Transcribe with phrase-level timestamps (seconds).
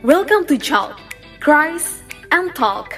[0.00, 0.96] Welcome to Chalk,
[1.44, 2.00] Cries
[2.32, 2.96] and Talk.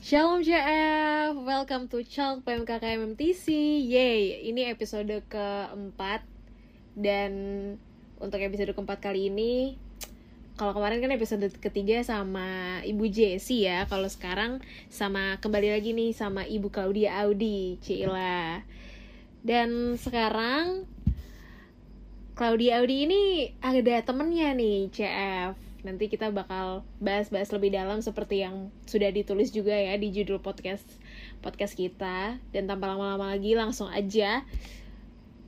[0.00, 3.44] Shalom CF, welcome to Chalk PMKK MMTC
[3.92, 6.24] Yay, ini episode keempat.
[6.96, 7.32] Dan
[8.16, 9.76] untuk episode keempat kali ini
[10.56, 13.84] Kalau kemarin kan episode ketiga sama Ibu Jessie ya.
[13.84, 18.64] Kalau sekarang sama kembali lagi nih sama Ibu Claudia Audi Cila
[19.44, 20.86] Dan sekarang
[22.36, 23.22] Claudia Audi ini
[23.64, 29.70] ada temennya nih CF nanti kita bakal bahas-bahas lebih dalam seperti yang sudah ditulis juga
[29.70, 30.82] ya di judul podcast
[31.40, 34.42] podcast kita dan tanpa lama-lama lagi langsung aja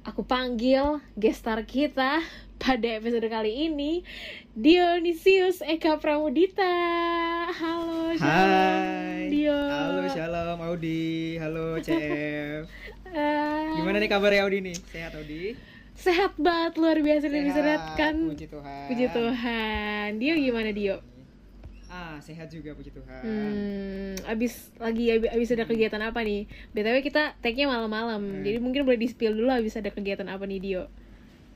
[0.07, 2.23] aku panggil gestar kita
[2.63, 4.07] pada episode kali ini
[4.55, 6.71] Dionysius Eka Pramudita
[7.51, 9.29] halo shalom Hai.
[9.29, 11.37] Dio Halo Shalom Audi.
[11.37, 12.65] Halo CF.
[13.11, 14.77] Ah, Gimana nih kabarnya Audi nih?
[14.89, 15.55] Sehat Audi?
[15.99, 18.87] sehat banget luar biasa dan bisa Sehat, kan Puji Tuhan.
[18.87, 20.97] puji Tuhan Dio gimana Dio
[21.89, 23.23] Ah, sehat juga puji Tuhan.
[23.25, 26.45] Hmm, abis lagi abis, abis ada kegiatan apa nih?
[26.71, 28.21] BTW kita tag-nya malam-malam.
[28.21, 28.45] Hmm.
[28.45, 30.85] Jadi mungkin boleh di-spill dulu abis ada kegiatan apa nih Dio?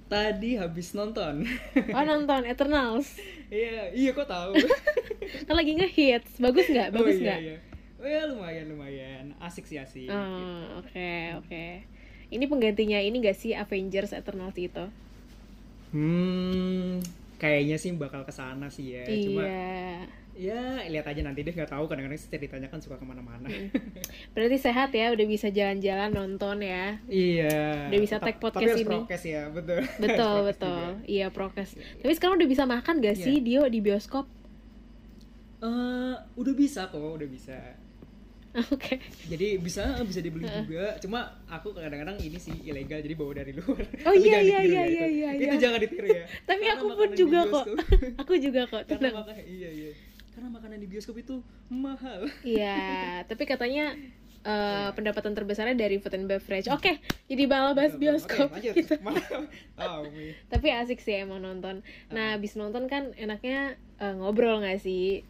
[0.08, 1.44] Tadi habis nonton.
[1.92, 3.12] Oh nonton Eternals.
[3.52, 4.56] Iya, iya kok tahu.
[5.46, 6.40] Kan lagi ngehits.
[6.40, 6.88] Bagus nggak?
[6.96, 7.40] Bagus oh, iya, nggak?
[7.44, 7.56] iya.
[8.02, 9.24] Oh ya lumayan lumayan.
[9.38, 10.10] Asik sih asik.
[10.10, 11.64] Oh, oke oke.
[12.32, 14.90] Ini penggantinya ini gak sih Avengers Eternals itu?
[15.92, 16.98] Hmm,
[17.38, 19.04] kayaknya sih bakal ke sana sih ya.
[19.06, 20.08] Cuma iya.
[20.32, 23.46] ya lihat aja nanti deh nggak tahu kadang-kadang ceritanya kan suka ke mana-mana.
[23.46, 23.68] Hmm.
[24.34, 26.96] Berarti sehat ya, udah bisa jalan-jalan nonton ya.
[27.06, 27.86] iya.
[27.92, 28.88] Udah bisa tag podcast tapi ini.
[28.88, 29.78] prokes ya, betul.
[30.00, 30.82] Betul betul.
[30.96, 31.06] juga.
[31.06, 31.70] Iya prokes.
[31.76, 33.24] Tapi sekarang udah bisa makan gak Iya.
[33.28, 34.24] sih Dio di bioskop?
[35.62, 37.54] Eh, udah bisa kok, udah bisa.
[38.74, 39.00] Oke.
[39.32, 41.00] Jadi bisa bisa dibeli juga.
[41.00, 43.84] Cuma aku kadang-kadang ini sih ilegal jadi bawa dari luar.
[44.04, 45.16] Oh, iya, iya, iya, ya, iya, itu.
[45.16, 45.62] iya, Itu iya.
[45.62, 46.24] jangan ditiru ya.
[46.48, 47.64] Tapi Karena aku pun juga kok.
[48.20, 48.82] Aku juga kok.
[48.84, 49.08] Karena
[49.48, 49.90] iya iya.
[50.36, 52.28] Karena makanan di bioskop itu mahal.
[52.40, 53.92] Iya, tapi katanya
[54.44, 56.72] eh, pendapatan terbesarnya dari food and beverage.
[56.72, 58.72] Oke, jadi malah bahas bioskop lanjut.
[58.76, 58.96] gitu.
[59.76, 60.04] Oh.
[60.48, 61.84] Tapi asik sih emang nonton.
[62.08, 65.24] Nah, habis nonton kan enaknya eh, ngobrol nggak sih?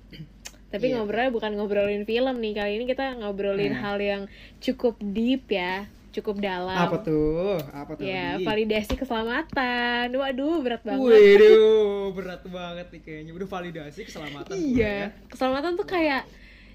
[0.72, 0.94] Tapi Iya.
[0.98, 2.52] ngobrolnya bukan ngobrolin film nih.
[2.54, 3.80] Kali ini kita ngobrolin Nah.
[3.84, 4.22] hal yang
[4.58, 6.72] cukup deep ya, cukup dalam.
[6.74, 7.60] Apa tuh?
[7.68, 8.02] Apa tuh?
[8.02, 8.42] Ya, Di?
[8.42, 10.08] validasi keselamatan.
[10.10, 11.04] Waduh, berat banget.
[11.04, 13.32] Waduh, berat banget nih kayaknya.
[13.32, 14.52] Udah validasi keselamatan.
[14.52, 14.56] ya.
[14.56, 14.96] Iya,
[15.28, 16.24] keselamatan tuh kayak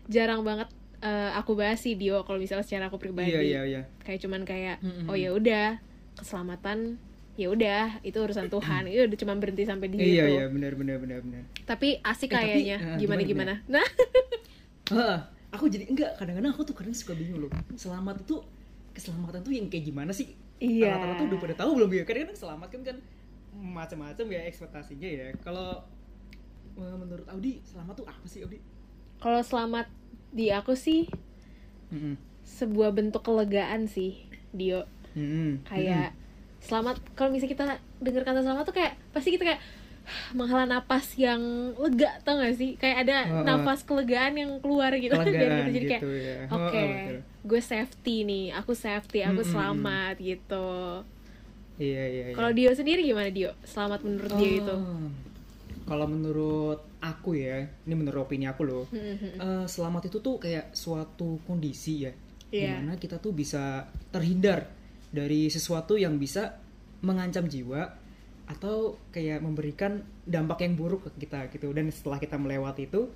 [0.06, 3.30] jarang banget eh, aku bahas sih Dio kalau misalnya secara aku pribadi.
[3.30, 3.82] Iya, iya, iya.
[4.00, 5.06] Kayak cuman kayak Mm-mm.
[5.06, 5.78] oh ya udah,
[6.16, 6.98] keselamatan
[7.38, 8.84] ya udah itu urusan Tuhan.
[8.86, 10.34] Itu udah cuma berhenti sampai di Iya, situ.
[10.34, 11.44] iya, benar benar benar benar.
[11.64, 12.78] Tapi asik Eh, tapi, kayaknya.
[12.78, 13.78] eh, gimana gimana, gimana?
[13.78, 13.88] Nah,
[14.92, 15.18] Hah,
[15.52, 17.52] aku jadi enggak kadang-kadang aku tuh kadang suka bingung loh.
[17.74, 18.42] Selamat itu
[18.92, 20.34] keselamatan tuh yang kayak gimana sih?
[20.58, 20.90] Iya.
[20.92, 22.04] Rata-rata tuh udah pada tahu belum ya?
[22.04, 22.98] Kadang-kadang selamat kan kan
[23.54, 25.28] macam-macam ya ekspektasinya ya.
[25.40, 25.86] Kalau
[26.76, 28.60] eh, menurut Audi selamat tuh apa sih Audi?
[29.18, 29.90] kalau selamat
[30.30, 31.10] di aku sih
[31.90, 32.22] Mm-mm.
[32.44, 34.86] sebuah bentuk kelegaan sih Dio.
[35.14, 35.66] Mm-mm.
[35.66, 36.14] Kayak
[36.68, 37.64] selamat kalau misalnya kita
[37.98, 39.62] dengar kata selamat tuh kayak pasti kita kayak
[40.32, 41.40] menghela napas yang
[41.76, 43.44] lega tau gak sih kayak ada Heeh.
[43.44, 46.38] nafas kelegaan yang keluar gitu dari Kelegaan itu jadi kayak gitu ya.
[46.50, 47.18] oke betul.
[47.44, 49.52] gue safety nih aku safety aku Mm-mm.
[49.52, 50.70] selamat gitu
[51.78, 52.24] Iya iya.
[52.26, 52.34] iya.
[52.34, 55.10] kalau Dio sendiri gimana Dio selamat menurut dia itu Oh.
[55.88, 58.84] Kalau menurut aku ya, ini menurut opini aku loh.
[58.92, 59.40] Mm-mm.
[59.40, 62.12] Eh, selamat itu tuh kayak suatu kondisi ya,
[62.52, 62.76] Iya.
[62.76, 64.68] di mana kita tuh bisa terhindar
[65.10, 66.58] dari sesuatu yang bisa
[67.02, 67.88] mengancam jiwa
[68.48, 71.72] atau kayak memberikan dampak yang buruk ke kita gitu.
[71.72, 73.12] Dan setelah kita melewati itu,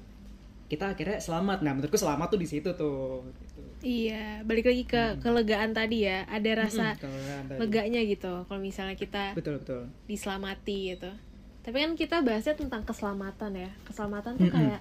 [0.67, 1.63] kita akhirnya selamat.
[1.63, 3.23] Nah, menurutku selamat tuh di situ tuh.
[3.43, 3.59] Gitu.
[3.81, 7.17] iya balik lagi ke kelegaan tadi ya ada rasa Mm-mm, kalau
[7.49, 7.57] tadi.
[7.65, 9.81] leganya gitu kalau misalnya kita Betul betul.
[10.05, 11.09] diselamati gitu.
[11.65, 13.69] Tapi kan kita bahasnya tentang keselamatan ya.
[13.89, 14.53] Keselamatan tuh Mm-mm.
[14.53, 14.79] kayak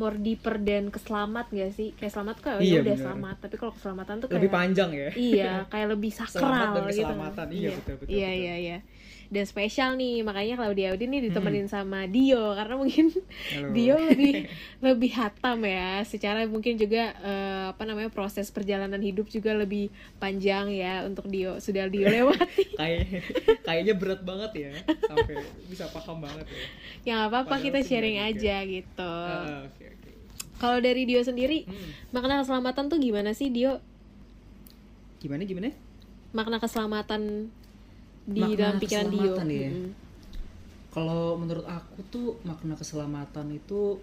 [0.00, 1.88] more deeper dan keselamat gak sih?
[1.98, 3.04] Kayak selamat kok ya Iya, udah bener.
[3.04, 3.36] selamat.
[3.44, 5.08] Tapi kalau keselamatan tuh kayak Lebih panjang ya.
[5.16, 6.90] Iya, kayak lebih Selamat sakral dan gitu.
[6.92, 7.46] keselamatan.
[7.52, 8.40] Iya, betul, betul, Iya, betul.
[8.42, 8.78] iya, iya.
[9.26, 11.74] Dan spesial nih, makanya Claudia Audi nih ditemenin Hmm.
[11.74, 13.06] sama Dio karena mungkin
[13.50, 13.70] Halo.
[13.70, 14.34] Dio lebih
[14.86, 16.00] lebih hatam ya.
[16.02, 21.58] Secara mungkin juga eh, apa namanya proses perjalanan hidup juga lebih panjang ya untuk Dio
[21.58, 22.74] sudah Dio lewati.
[22.74, 23.02] kayak
[23.62, 25.34] kayaknya berat banget ya sampai
[25.66, 26.58] bisa paham banget ya.
[27.02, 29.10] ya nggak apa-apa Padahal kita sharing nggak aja gitu.
[29.26, 30.10] Ah, Oke oke.
[30.56, 31.90] Kalau dari Dio sendiri, Hmm.
[32.10, 33.82] makna keselamatan tuh gimana sih Dio?
[35.18, 35.72] Gimana gimana?
[36.30, 37.48] Makna keselamatan
[38.26, 39.32] di Makna dalam pikiran Dio.
[39.38, 39.70] ya?
[39.70, 39.90] Mm-mm.
[40.90, 44.00] Kalau menurut aku tuh makna keselamatan itu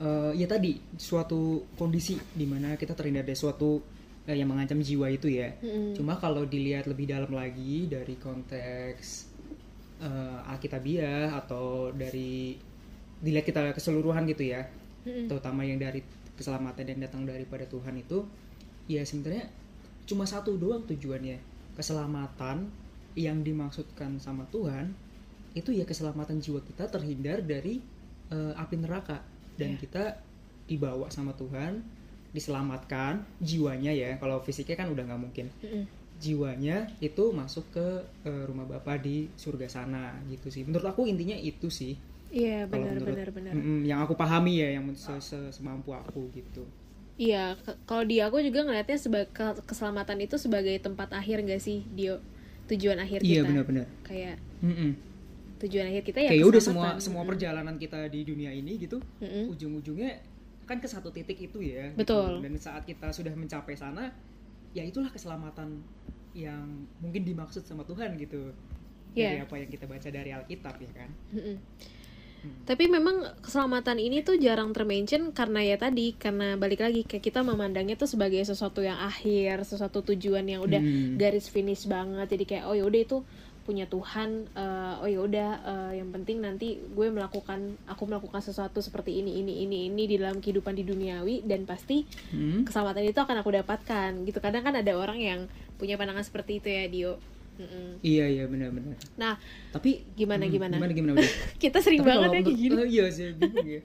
[0.00, 3.82] eh, ya tadi suatu kondisi di mana kita terhindar dari suatu
[4.24, 5.52] eh, yang mengancam jiwa itu ya.
[5.60, 5.92] Mm-mm.
[5.92, 9.28] Cuma kalau dilihat lebih dalam lagi dari konteks
[10.00, 12.56] eh, Alkitabiah atau dari
[13.24, 14.64] dilihat kita keseluruhan gitu ya,
[15.04, 15.28] Mm-mm.
[15.28, 16.00] terutama yang dari
[16.34, 18.26] keselamatan yang datang daripada Tuhan itu,
[18.90, 19.48] ya sebenarnya
[20.04, 21.40] cuma satu doang tujuannya,
[21.72, 22.68] keselamatan
[23.14, 24.94] yang dimaksudkan sama Tuhan
[25.54, 27.78] itu ya keselamatan jiwa kita terhindar dari
[28.34, 29.22] eh, api neraka
[29.60, 29.80] dan Iya.
[29.82, 30.04] kita
[30.66, 31.78] dibawa sama Tuhan
[32.34, 35.84] diselamatkan jiwanya ya kalau fisiknya kan udah nggak mungkin Mm-mm.
[36.18, 37.86] jiwanya itu masuk ke
[38.26, 41.94] eh, rumah Bapa di surga sana gitu sih menurut aku intinya itu sih
[42.34, 43.52] Iya kalau benar benar benar.
[43.86, 46.66] Yang aku pahami ya yang se- se- semampu aku gitu
[47.14, 47.54] Iya,
[47.86, 49.30] kalau di aku juga ngelihatnya sebagai
[49.70, 52.18] keselamatan itu sebagai tempat akhir gak sih, Dio?
[52.66, 53.48] Tujuan akhir iya kita.
[53.48, 54.90] benar-benar Kayak Mm-mm.
[55.56, 59.48] tujuan akhir kita ya kayak udah semua semua perjalanan kita di dunia ini gitu Mm-mm.
[59.48, 60.20] ujung-ujungnya
[60.64, 62.00] kan ke satu titik itu ya gitu.
[62.00, 62.40] Betul.
[62.40, 64.08] dan saat kita sudah mencapai sana
[64.72, 65.80] ya itulah keselamatan
[66.32, 66.64] yang
[66.98, 68.50] mungkin dimaksud sama Tuhan gitu
[69.10, 69.46] dari Iya.
[69.46, 71.56] apa yang kita baca dari Alkitab ya kan Mm-mm.
[72.44, 72.52] Hmm.
[72.64, 77.40] Tapi memang keselamatan ini tuh jarang termention karena ya tadi karena balik lagi kayak kita
[77.40, 81.16] memandangnya tuh sebagai sesuatu yang akhir, sesuatu tujuan yang udah Hmm.
[81.16, 82.28] garis finish banget.
[82.28, 83.18] Jadi kayak oh ya udah itu
[83.64, 84.44] punya Tuhan.
[84.52, 89.40] eh, oh ya udah eh, yang penting nanti gue melakukan aku melakukan sesuatu seperti ini
[89.40, 92.68] ini ini ini di dalam kehidupan di duniawi dan pasti Hmm.
[92.68, 94.36] keselamatan itu akan aku dapatkan gitu.
[94.38, 95.40] Kadang kan ada orang yang
[95.74, 97.12] punya pandangan seperti itu ya Dio.
[97.54, 98.02] Mm-mm.
[98.02, 99.38] iya iya benar-benar Nah
[99.70, 100.74] tapi Gimana, hmm, gimana?
[100.74, 101.28] gimana gimana Audi?
[101.62, 102.74] kita sering Tapi banget ya kayak gini.
[102.74, 103.80] eh, iya sih bingung ya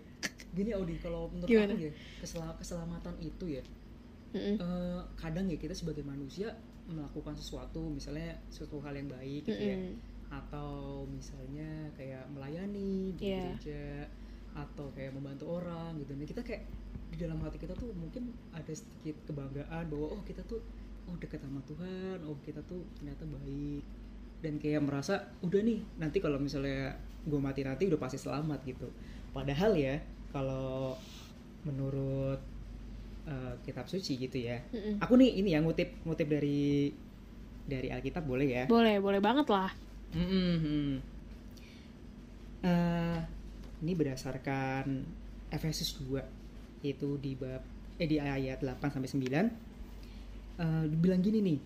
[0.49, 1.71] gini Audi kalau menurut Gimana?
[1.71, 3.63] aku ya kesel- keselamatan itu ya
[4.33, 4.57] eh,
[5.15, 6.53] kadang ya kita sebagai manusia
[6.85, 9.93] melakukan sesuatu misalnya suatu hal yang baik gitu ya Mm-mm.
[10.31, 10.69] atau
[11.05, 13.53] misalnya kayak melayani di Iya.
[13.53, 13.85] gereja
[14.51, 16.65] atau kayak membantu orang gitu nah kita kayak
[17.09, 20.61] di dalam hati kita tuh mungkin ada sedikit kebanggaan bahwa oh kita tuh
[21.07, 23.83] oh dekat sama Tuhan oh kita tuh ternyata baik.
[24.39, 26.95] Dan kayak merasa udah nih nanti kalau misalnya
[27.27, 28.87] gue mati nanti udah pasti selamat gitu.
[29.31, 29.99] Padahal ya
[30.33, 30.95] kalau
[31.67, 32.39] menurut
[33.27, 35.03] eh, kitab suci gitu ya Mm-mm.
[35.03, 36.87] aku nih ini ya ngutip ngutip dari
[37.69, 38.63] dari Alkitab boleh ya?
[38.65, 39.69] Boleh, boleh banget lah.
[42.59, 43.17] Eh,
[43.85, 45.05] ini berdasarkan
[45.53, 46.19] Efesus 2
[46.83, 47.61] itu di bab
[47.99, 49.68] eh di ayat 8 sampai 9
[50.59, 51.59] eh, dibilang gini nih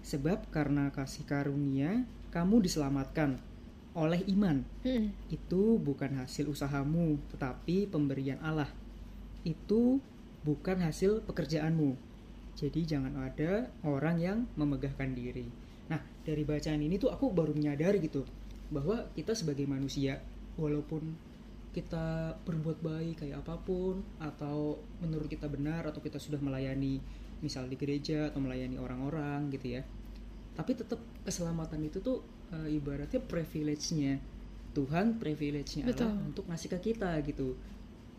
[0.00, 2.04] sebab karena kasih karunia
[2.34, 3.38] kamu diselamatkan
[3.90, 4.62] oleh iman.
[4.86, 5.10] Mm-mm.
[5.34, 8.70] itu bukan hasil usahamu tetapi pemberian Allah.
[9.42, 9.98] Itu
[10.46, 11.98] bukan hasil pekerjaanmu.
[12.54, 15.48] Jadi jangan ada orang yang memegahkan diri.
[15.90, 18.22] Nah dari bacaan ini tuh aku baru menyadari gitu
[18.70, 20.22] bahwa kita sebagai manusia
[20.54, 21.02] walaupun
[21.70, 26.98] kita berbuat baik kayak apa pun atau menurut kita benar atau kita sudah melayani
[27.40, 29.82] misal di gereja atau melayani orang-orang gitu ya.
[30.56, 32.20] Tapi tetap keselamatan itu tuh
[32.52, 34.20] eh, ibaratnya privilege-nya
[34.70, 36.28] Tuhan privilege-nya Allah Betul.
[36.30, 37.58] untuk ngasih ke kita gitu.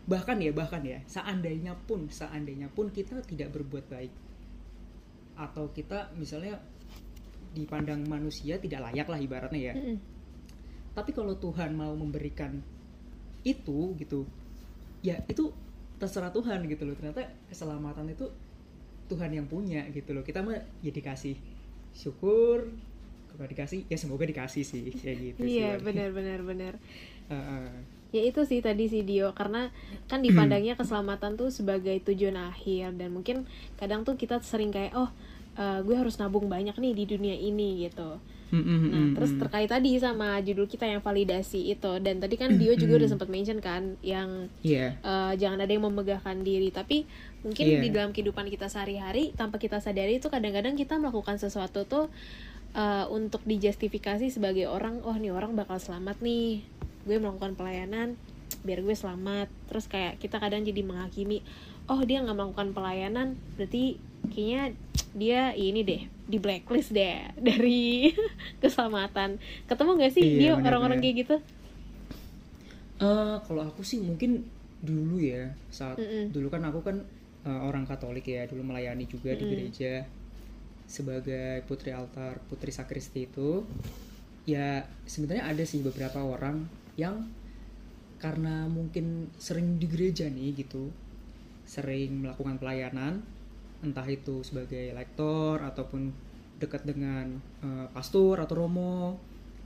[0.04, 4.12] Bahkan ya bahkan ya seandainya pun seandainya pun kita tidak berbuat baik.
[5.38, 6.60] Atau kita misalnya
[7.52, 9.74] dipandang manusia tidak layak lah ibaratnya ya.
[9.76, 9.98] Mm-mm.
[10.92, 12.60] tapi kalau Tuhan mau memberikan
[13.48, 14.28] itu gitu
[15.00, 15.48] ya itu
[15.96, 16.98] terserah Tuhan gitu loh.
[16.98, 18.26] Ternyata keselamatan itu
[19.12, 20.24] Tuhan yang punya gitu loh.
[20.24, 21.36] Kita mah ya dikasih
[21.92, 22.72] syukur
[23.32, 26.74] kalau dikasih ya semoga dikasih sih kayak gitu sih Iya, benar benar benar.
[28.12, 29.72] Ya itu sih tadi sih Dio karena
[30.04, 33.48] kan dipandangnya keselamatan tuh sebagai tujuan akhir dan mungkin
[33.80, 35.08] kadang tuh kita sering kayak oh
[35.56, 38.20] eh, gue harus nabung banyak nih di dunia ini gitu.
[38.52, 42.36] Mm, mm, Nah, mm, terus terkait tadi sama judul kita yang validasi itu dan tadi
[42.36, 45.00] kan Dio juga udah sempat mention kan yang Iya.
[45.00, 47.08] eh, jangan ada yang memegahkan diri tapi
[47.40, 47.80] mungkin Iya.
[47.80, 52.12] di dalam kehidupan kita sehari-hari tanpa kita sadari itu kadang-kadang kita melakukan sesuatu tuh
[52.76, 56.60] eh, untuk dijustifikasi sebagai orang oh nih orang bakal selamat nih
[57.08, 58.20] gue melakukan pelayanan
[58.68, 61.40] biar gue selamat terus kayak kita kadang jadi menghakimi
[61.88, 63.96] oh dia nggak melakukan pelayanan berarti
[64.30, 64.62] kayaknya
[65.12, 68.12] dia ini deh di blacklist deh dari
[68.62, 69.36] keselamatan
[69.68, 71.36] ketemu gak sih Iya, dia orang-orang kayak gitu
[73.02, 74.46] Eh, kalau aku sih mungkin
[74.82, 76.34] dulu ya saat Mm-mm.
[76.34, 76.96] dulu kan aku kan
[77.46, 79.50] eh, orang Katolik ya dulu melayani juga di Mm-mm.
[79.50, 80.06] gereja
[80.86, 83.64] sebagai putri altar putri sakristi itu
[84.46, 86.66] ya sebenarnya ada sih beberapa orang
[86.98, 87.16] yang
[88.22, 89.06] karena mungkin
[89.46, 90.84] sering di gereja nih gitu
[91.66, 93.14] sering melakukan pelayanan
[93.82, 96.14] entah itu sebagai lektor ataupun
[96.62, 99.18] dekat dengan eh, pastor atau romo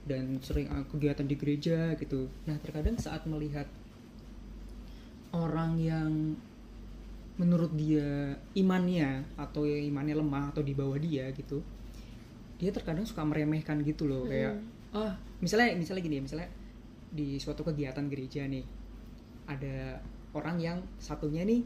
[0.08, 2.26] dan sering eh, kegiatan di gereja gitu.
[2.48, 3.68] Nah terkadang saat melihat
[5.36, 6.12] orang yang
[7.36, 11.60] menurut dia imannya atau imannya lemah atau di bawah dia gitu
[12.56, 14.56] dia terkadang suka meremehkan gitu loh kayak
[14.96, 15.12] ah
[15.44, 16.48] misalnya misalnya gini ya misalnya
[17.12, 18.64] di suatu kegiatan gereja nih
[19.44, 20.00] ada
[20.32, 21.60] orang yang satunya nih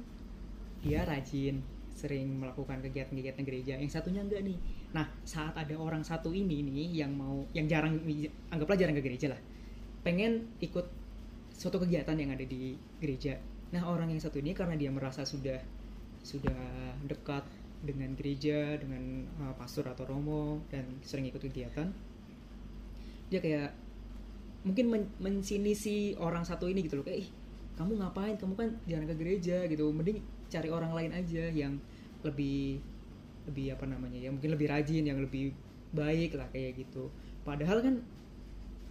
[0.82, 1.62] dia rajin
[2.00, 3.74] sering melakukan kegiatan-kegiatan gereja.
[3.76, 4.56] Yang satunya enggak nih.
[4.96, 8.00] Nah saat ada orang satu ini nih yang mau yang jarang
[8.48, 9.40] anggaplah jarang ke gereja lah.
[10.00, 10.88] Pengen ikut
[11.52, 13.36] suatu kegiatan yang ada di gereja.
[13.76, 15.60] Nah orang yang satu ini karena dia merasa sudah
[16.24, 16.56] sudah
[17.04, 17.44] dekat
[17.80, 21.88] dengan gereja dengan uh, pastor atau romo dan sering ikut kegiatan
[23.30, 23.70] dia kayak
[24.66, 27.06] mungkin men mensinisi orang satu ini gitu loh.
[27.06, 27.28] Kayak ih
[27.78, 28.34] kamu ngapain?
[28.36, 29.88] Kamu kan jarang ke gereja gitu.
[29.94, 31.78] Mending cari orang lain aja yang
[32.22, 32.78] lebih
[33.48, 35.50] lebih apa namanya ya mungkin lebih rajin yang lebih
[35.90, 37.08] baik lah kayak gitu
[37.42, 37.98] padahal kan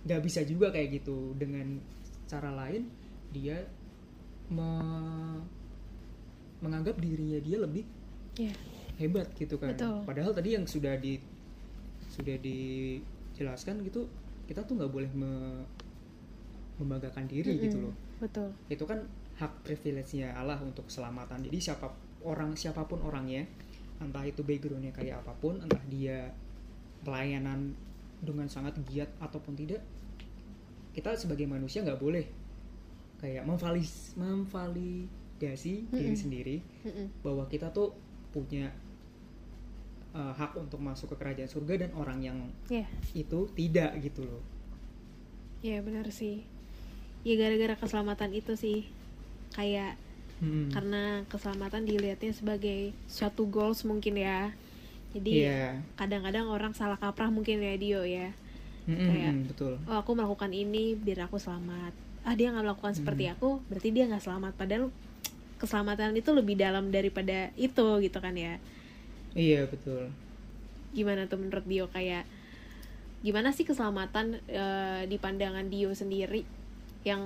[0.04, 1.80] nggak bisa juga kayak gitu dengan
[2.26, 2.88] cara lain
[3.30, 3.62] dia
[4.50, 5.44] me-
[6.60, 7.86] menganggap dirinya dia lebih
[8.36, 8.56] Iya.
[8.98, 10.00] hebat gitu kan Betul.
[10.04, 11.20] padahal tadi yang sudah di
[12.10, 14.08] sudah dijelaskan gitu
[14.48, 15.68] kita tuh nggak boleh me-
[16.80, 17.92] membanggakan diri gitu Mm-mm.
[17.92, 19.04] loh betul itu kan
[19.36, 21.92] hak privilege-nya Allah untuk keselamatan jadi siapa
[22.24, 23.48] orang siapa pun orangnya
[24.00, 26.32] entah itu backgroundnya kayak apa pun entah dia
[27.04, 27.76] pelayanan
[28.20, 29.80] dengan sangat giat ataupun tidak
[30.92, 32.26] kita sebagai manusia nggak boleh
[33.20, 36.20] kayak memvalis memvalidasi diri Mm-mm.
[36.20, 37.08] sendiri Mm-mm.
[37.24, 37.92] bahwa kita tuh
[38.32, 38.72] punya
[40.12, 42.88] uh, hak untuk masuk ke kerajaan surga dan orang yang Iya.
[43.14, 44.44] itu tidak gitu loh
[45.60, 46.48] Iya benar sih.
[47.28, 48.88] Ya gara-gara keselamatan itu sih
[49.52, 50.00] kayak
[50.40, 50.72] Hmm.
[50.72, 54.56] karena keselamatan dilihatnya sebagai suatu goals mungkin ya.
[55.12, 55.84] Jadi Iya.
[55.96, 58.32] kadang-kadang orang salah kaprah mungkin ya Dio ya.
[58.88, 61.92] Mm-mm, kayak- mm, betul Oh aku melakukan ini biar aku selamat.
[62.24, 63.34] Ah dia nggak melakukan seperti Hmm.
[63.36, 64.54] aku, berarti dia nggak selamat.
[64.56, 64.88] Padahal
[65.58, 68.58] keselamatan itu lebih dalam daripada itu gitu kan ya.
[69.32, 70.10] iya betul
[70.90, 72.26] Gimana tuh menurut Dio kayak
[73.20, 76.42] gimana sih keselamatan eh, di pandangan Dio sendiri
[77.04, 77.22] yang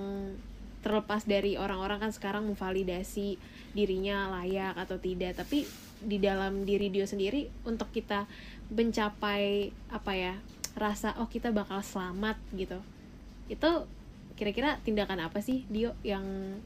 [0.84, 3.40] terlepas dari orang-orang kan sekarang memvalidasi
[3.72, 5.40] dirinya layak atau tidak.
[5.40, 5.64] Tapi
[6.04, 8.28] di dalam diri Dio sendiri untuk kita
[8.68, 10.36] mencapai apa ya
[10.76, 12.84] rasa oh kita bakal selamat gitu.
[13.48, 13.88] Itu
[14.36, 16.60] kira-kira tindakan apa sih Dio yang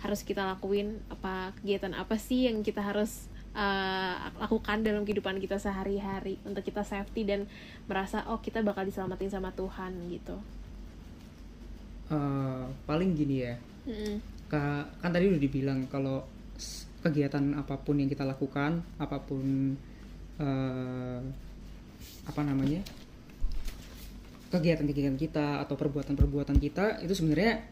[0.00, 1.04] harus kita lakuin?
[1.12, 6.82] Apa kegiatan apa sih yang kita harus eh, lakukan dalam kehidupan kita sehari-hari untuk kita
[6.88, 7.44] safety dan
[7.84, 10.40] merasa oh kita bakal diselamatin sama Tuhan gitu
[12.10, 13.54] Eh, paling gini ya.
[14.46, 16.22] Ka- kan tadi udah dibilang kalau
[17.02, 19.74] kegiatan apa pun yang kita lakukan apa pun
[20.38, 21.20] eh,
[22.22, 22.78] apa namanya
[24.52, 27.64] kegiatan-kegiatan kita atau perbuatan-perbuatan kita itu sebenarnya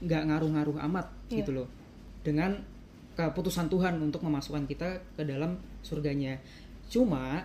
[0.00, 1.42] nggak ngaruh-ngaruh amat Iya.
[1.42, 1.68] gitu loh.
[2.22, 2.56] Dengan
[3.14, 6.38] keputusan Tuhan untuk memasukkan kita ke dalam surganya.
[6.88, 7.42] Cuma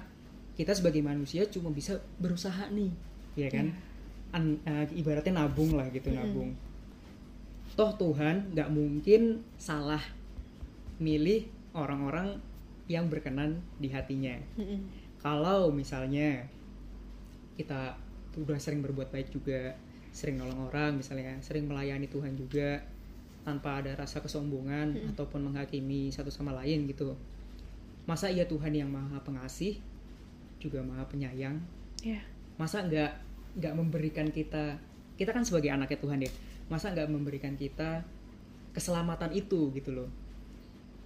[0.53, 2.91] kita sebagai manusia cuma bisa berusaha nih
[3.35, 3.71] ya kan
[4.29, 6.19] An- eh, ibaratnya nabung lah gitu Mm-mm.
[6.21, 6.50] nabung
[7.74, 10.01] toh Tuhan nggak mungkin salah
[11.00, 12.38] milih orang-orang
[12.91, 14.83] yang berkenan di hatinya Mm-mm.
[15.24, 16.43] kalau misalnya
[17.55, 17.95] kita
[18.36, 19.74] udah sering berbuat baik juga
[20.12, 22.81] sering nolong orang misalnya sering melayani Tuhan juga
[23.48, 25.09] tanpa ada rasa kesombongan Mm-mm.
[25.15, 27.15] ataupun menghakimi satu sama lain gitu
[28.05, 29.77] masa iya Tuhan yang maha pengasih
[30.59, 31.62] juga maha penyayang
[32.03, 32.19] ya
[32.59, 33.28] masa nggak
[33.60, 34.80] nggak memberikan kita
[35.20, 36.32] kita kan sebagai anaknya Tuhan ya
[36.72, 38.06] masa nggak memberikan kita
[38.72, 40.10] keselamatan itu gitu loh.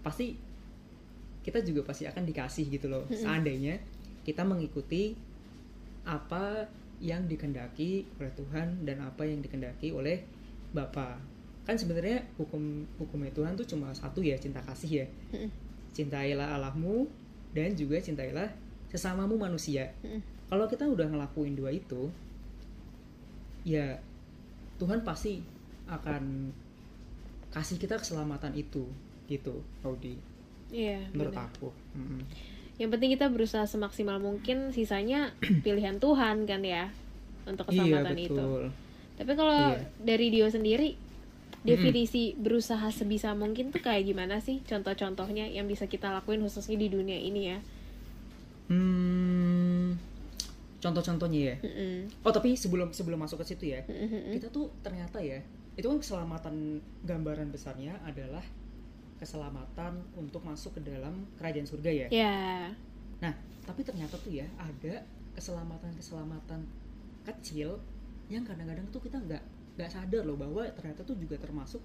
[0.04, 0.36] Pasti
[1.44, 3.08] kita juga pasti akan dikasih gitu loh.
[3.10, 3.80] Seandainya
[4.24, 5.16] kita mengikuti
[6.04, 6.68] apa
[7.04, 10.24] yang dikendaki oleh Tuhan dan apa yang dikendaki oleh
[10.76, 11.20] Bapa.
[11.64, 15.08] Kan sebenarnya hukum hukumnya Tuhan tuh cuma satu ya cinta kasih ya.
[15.96, 17.08] Cintailah Allahmu
[17.56, 18.52] dan juga cintailah
[18.92, 19.90] sesamamu manusia.
[20.52, 22.12] Kalau kita udah ngelakuin dua itu
[23.64, 24.00] ya
[24.78, 25.40] Tuhan pasti
[25.88, 26.52] akan
[27.50, 28.84] kasih kita keselamatan itu
[29.28, 30.18] gitu Audi
[30.74, 31.48] iya menurut benar.
[31.48, 31.70] aku.
[31.96, 32.22] Mm-mm.
[32.76, 35.32] yang penting kita berusaha semaksimal mungkin sisanya
[35.66, 36.90] pilihan Tuhan kan ya
[37.46, 38.34] untuk iya keselamatan itu.
[38.34, 38.64] betul.
[39.14, 39.86] Tapi kalau Iya.
[40.02, 40.98] dari Dio sendiri
[41.62, 44.60] definisi berusaha sebisa mungkin tuh kayak gimana sih?
[44.66, 47.60] Contoh-contohnya yang bisa kita lakuin khususnya di dunia ini ya.
[48.68, 49.63] Hmm,
[50.84, 52.12] contoh-contohnya ya Mm-mm.
[52.28, 54.36] oh tapi sebelum sebelum masuk ke situ ya Mm-mm.
[54.36, 55.40] kita tuh ternyata ya
[55.80, 58.44] itu kan keselamatan gambaran besarnya adalah
[59.18, 62.38] keselamatan untuk masuk ke dalam kerajaan surga ya ya
[63.24, 63.32] Nah,
[63.64, 65.00] tapi ternyata tuh ya ada
[65.32, 66.60] keselamatan-keselamatan
[67.24, 67.80] kecil
[68.28, 69.40] yang kadang-kadang tuh kita nggak
[69.80, 71.80] nggak sadar loh bahwa ternyata tuh juga termasuk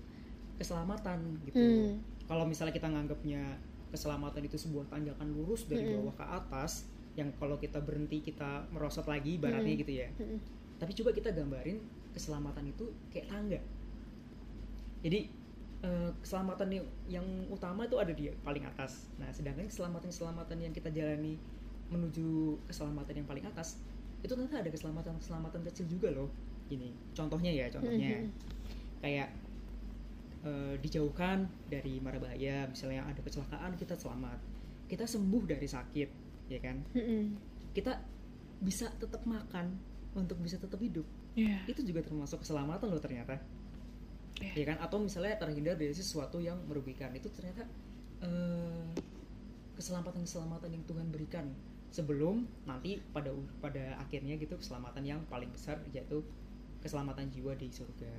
[0.58, 1.54] keselamatan gitu.
[1.54, 2.02] Hmm.
[2.26, 3.54] kalau misalnya kita nganggapnya
[3.94, 6.10] keselamatan itu sebuah tanjakan lurus dari Mm-mm.
[6.10, 9.82] bawah ke atas yang kalau kita berhenti kita merosot lagi ibaratnya Mm-mm.
[9.82, 10.08] gitu ya.
[10.14, 10.38] Mm-mm.
[10.78, 11.82] tapi coba kita gambarin
[12.14, 13.58] keselamatan itu kayak tangga.
[15.02, 15.26] Jadi
[15.82, 16.70] eh, keselamatan
[17.10, 19.10] yang, utama itu ada di paling atas.
[19.18, 21.34] Nah sedangkan keselamatan keselamatan yang kita jalani
[21.90, 23.82] menuju keselamatan yang paling atas
[24.22, 26.30] itu ternyata ada keselamatan keselamatan kecil juga loh.
[26.70, 28.22] Ini contohnya ya contohnya.
[28.22, 28.30] Mhm.
[28.98, 29.30] kayak
[30.46, 32.70] eh, dijauhkan dari mara bahaya.
[32.70, 34.38] Misalnya ada kecelakaan kita selamat.
[34.86, 37.36] Kita sembuh dari sakit ya kan Mm-mm.
[37.72, 38.00] kita
[38.58, 39.76] bisa tetap makan
[40.12, 41.04] untuk bisa tetap hidup
[41.38, 41.62] Iya.
[41.70, 43.38] itu juga termasuk keselamatan loh ternyata
[44.38, 44.52] Iya.
[44.54, 47.62] ya kan atau misalnya terhindar dari sesuatu yang merugikan itu ternyata
[48.20, 48.86] eh,
[49.74, 51.46] keselamatan keselamatan yang Tuhan berikan
[51.88, 56.20] sebelum nanti pada pada akhirnya gitu keselamatan yang paling besar yaitu
[56.78, 58.10] keselamatan jiwa di surga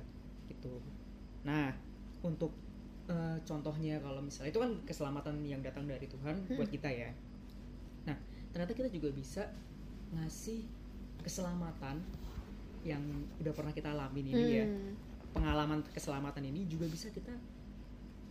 [0.48, 0.80] gitu
[1.44, 1.72] nah
[2.20, 2.52] untuk
[3.08, 6.56] eh, contohnya kalau misalnya itu kan keselamatan yang datang dari Tuhan Hmm.
[6.56, 7.10] buat kita ya
[8.04, 8.16] nah
[8.50, 9.42] ternyata kita juga bisa
[10.12, 10.64] ngasih
[11.20, 12.00] keselamatan
[12.82, 13.02] yang
[13.38, 14.96] udah pernah kita alamin ini ya Hmm.
[15.30, 17.30] pengalaman keselamatan ini juga bisa kita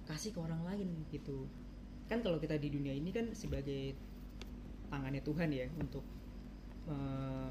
[0.04, 1.46] kasih ke orang lain gitu
[2.06, 3.94] kan kalau kita di dunia ini kan sebagai
[4.90, 6.02] tangannya Tuhan ya untuk
[6.90, 7.50] eh,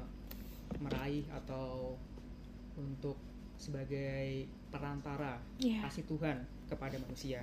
[0.77, 1.95] meraih atau
[2.75, 3.15] untuk
[3.55, 5.87] sebagai perantara Iya.
[5.87, 7.41] kasih Tuhan kepada manusia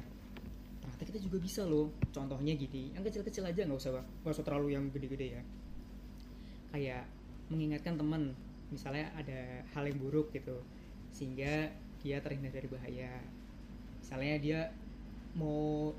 [0.86, 1.90] ternyata kita juga bisa loh.
[2.14, 5.42] Contohnya gini yang kecil-kecil aja nggak usah nggak usah terlalu yang gede-gede ya.
[6.70, 7.04] Kayak
[7.50, 8.30] mengingatkan teman
[8.70, 10.62] misalnya ada hal yang buruk gitu
[11.10, 11.70] sehingga
[12.02, 13.12] dia terhindar dari bahaya.
[13.98, 14.60] Misalnya dia
[15.34, 15.90] mau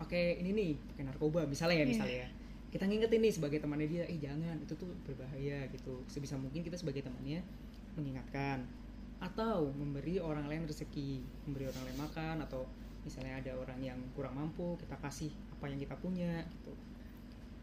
[0.00, 1.92] pakai ini nih pakai narkoba misalnya ya Iya.
[1.92, 2.28] misalnya ya.
[2.72, 6.00] Kita ngingetin nih sebagai temannya dia eh jangan itu tuh berbahaya gitu.
[6.08, 7.44] Sebisa mungkin kita sebagai temannya
[8.00, 8.64] mengingatkan
[9.22, 12.66] atau memberi orang lain rezeki memberi orang lain makan atau
[13.02, 16.72] misalnya ada orang yang kurang mampu kita kasih apa yang kita punya gitu.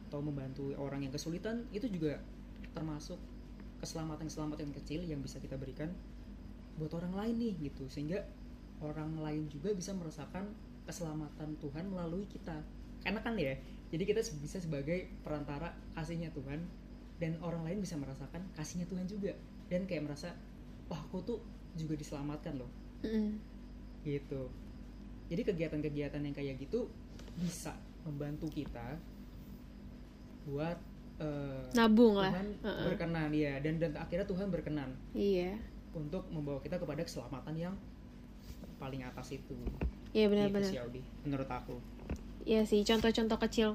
[0.09, 2.19] Atau membantu orang yang kesulitan itu juga
[2.73, 3.17] termasuk
[3.79, 5.91] keselamatan-keselamatan kecil yang bisa kita berikan
[6.75, 7.87] buat orang lain nih gitu.
[7.87, 8.25] Sehingga
[8.83, 10.51] orang lain juga bisa merasakan
[10.83, 12.59] keselamatan Tuhan melalui kita.
[13.05, 13.55] Karena kan ya.
[13.89, 16.61] Jadi kita bisa sebagai perantara kasihnya Tuhan
[17.17, 19.33] dan orang lain bisa merasakan kasihnya Tuhan juga.
[19.69, 20.33] Dan kayak merasa
[20.89, 21.39] wah aku tuh
[21.77, 22.69] juga diselamatkan loh.
[22.99, 23.39] Mm-mm.
[24.03, 24.51] gitu
[25.29, 26.89] jadi kegiatan-kegiatan yang kayak gitu
[27.37, 28.97] bisa membantu kita
[30.45, 30.77] buat
[31.19, 32.33] eh, Nabung lah.
[32.33, 35.53] Tuhan berkenan ya dan dan akhirnya Tuhan berkenan Iya.
[35.91, 37.75] untuk membawa kita kepada keselamatan yang
[38.77, 39.55] paling atas itu
[40.09, 40.71] Iya Gitu benar-benar.
[40.81, 41.77] Audi, menurut aku
[42.41, 43.69] Iya sih, contoh-contoh kecil.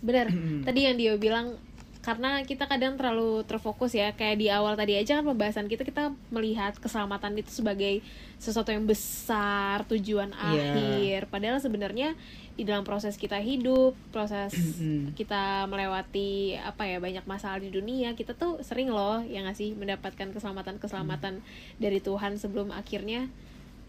[0.00, 0.28] Benar.
[0.66, 1.56] tadi yang dia bilang
[2.04, 6.12] karena kita kadang terlalu terfokus ya kayak di awal tadi aja kan pembahasan kita kita
[6.28, 8.04] melihat keselamatan itu sebagai
[8.36, 10.44] sesuatu yang besar tujuan Iya.
[10.52, 12.12] akhir padahal sebenarnya
[12.54, 15.16] di dalam proses kita hidup proses Mm.
[15.16, 19.72] kita melewati apa ya banyak masalah di dunia kita tuh sering loh ya nggak sih
[19.72, 21.40] mendapatkan keselamatan keselamatan
[21.76, 23.32] dari Tuhan sebelum akhirnya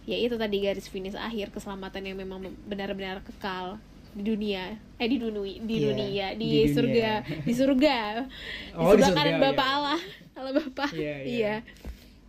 [0.05, 3.75] ya itu tadi garis finish akhir keselamatan yang memang benar-benar kekal
[4.15, 4.63] di dunia
[4.95, 6.71] eh di dunia di Iya, dunia di, di dunia.
[6.71, 7.11] surga
[7.43, 7.97] di surga
[8.79, 9.43] Oh, di di sebelah surga, kanan iya.
[9.43, 9.99] bapak Allah
[10.33, 11.25] Allah bapak Iya, iya.
[11.27, 11.55] iya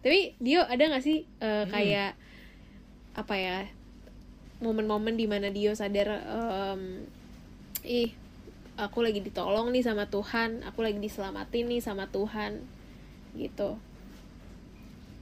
[0.03, 1.71] tapi Dio ada nggak sih eh, Hmm.
[1.71, 2.11] kayak
[3.15, 3.59] apa ya
[4.59, 7.07] momen-momen di mana Dio sadar em,
[7.83, 8.11] ih
[8.77, 12.61] aku lagi ditolong nih sama Tuhan aku lagi diselamatin nih sama Tuhan
[13.35, 13.79] gitu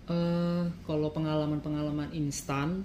[0.05, 2.85] Eh, kalau pengalaman-pengalaman instan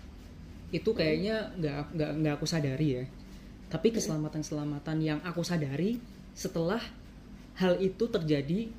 [0.72, 3.04] itu kayaknya nggak nggak nggak aku sadari ya.
[3.70, 6.02] Tapi keselamatan-keselamatan yang aku sadari
[6.34, 6.82] setelah
[7.62, 8.70] hal itu terjadi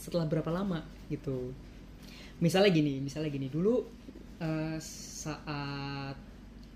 [0.00, 1.52] setelah berapa lama gitu.
[2.40, 3.84] Misalnya gini, misalnya gini dulu
[4.40, 6.16] eh, saat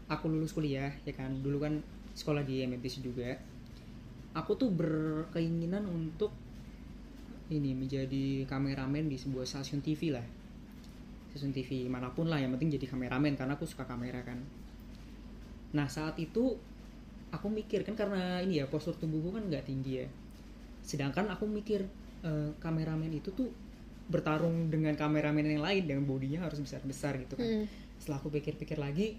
[0.06, 1.80] aku lulus kuliah ya kan, dulu kan
[2.12, 3.34] sekolah di MMTC juga.
[4.36, 6.28] Aku tuh berkeinginan untuk
[7.50, 10.26] ini menjadi kameramen di sebuah stasiun TV lah
[11.30, 14.40] stasiun TV mana pun lah yang penting jadi kameramen karena aku suka kamera kan
[15.76, 16.56] nah saat itu
[17.34, 20.08] aku mikir kan karena ini ya postur tubuhku kan nggak tinggi ya.
[20.86, 21.82] Sedangkan aku mikir
[22.22, 23.50] eh, kameramen itu tuh
[24.06, 27.66] bertarung dengan kameramen yang lain dengan bodinya harus besar besar gitu kan.
[27.66, 27.66] Mm.
[27.96, 29.16] setelah aku pikir-pikir lagi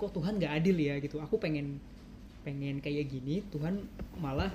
[0.00, 1.20] kok Tuhan nggak adil ya gitu.
[1.22, 1.78] Aku pengen
[2.42, 3.84] pengen kayak gini Tuhan
[4.18, 4.50] malah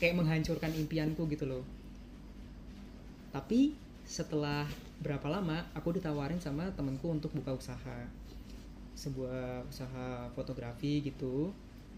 [0.00, 1.64] kayak menghancurkan impianku gitu loh.
[3.34, 4.64] Tapi setelah
[5.02, 7.98] berapa lama aku ditawarin sama temenku untuk buka usaha.
[8.96, 11.52] Sebuah usaha fotografi gitu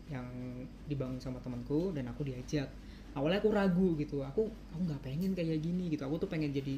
[0.09, 0.27] yang
[0.89, 2.69] dibangun sama temanku dan aku diajak.
[3.17, 6.05] Awalnya aku ragu gitu aku aku nggak pengen kayak gini gitu.
[6.05, 6.77] Aku tuh pengen jadi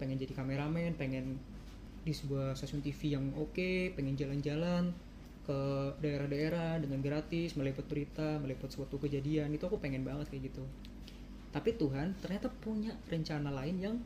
[0.00, 1.38] pengen jadi kameramen pengen
[2.04, 4.92] di sebuah stasiun TV yang oke pengen jalan-jalan
[5.44, 5.58] ke
[6.00, 9.52] daerah-daerah dengan gratis meliput berita meliput suatu kejadian.
[9.52, 10.64] Itu aku pengen banget kayak gitu.
[11.52, 13.96] Tapi Tuhan ternyata punya rencana lain yang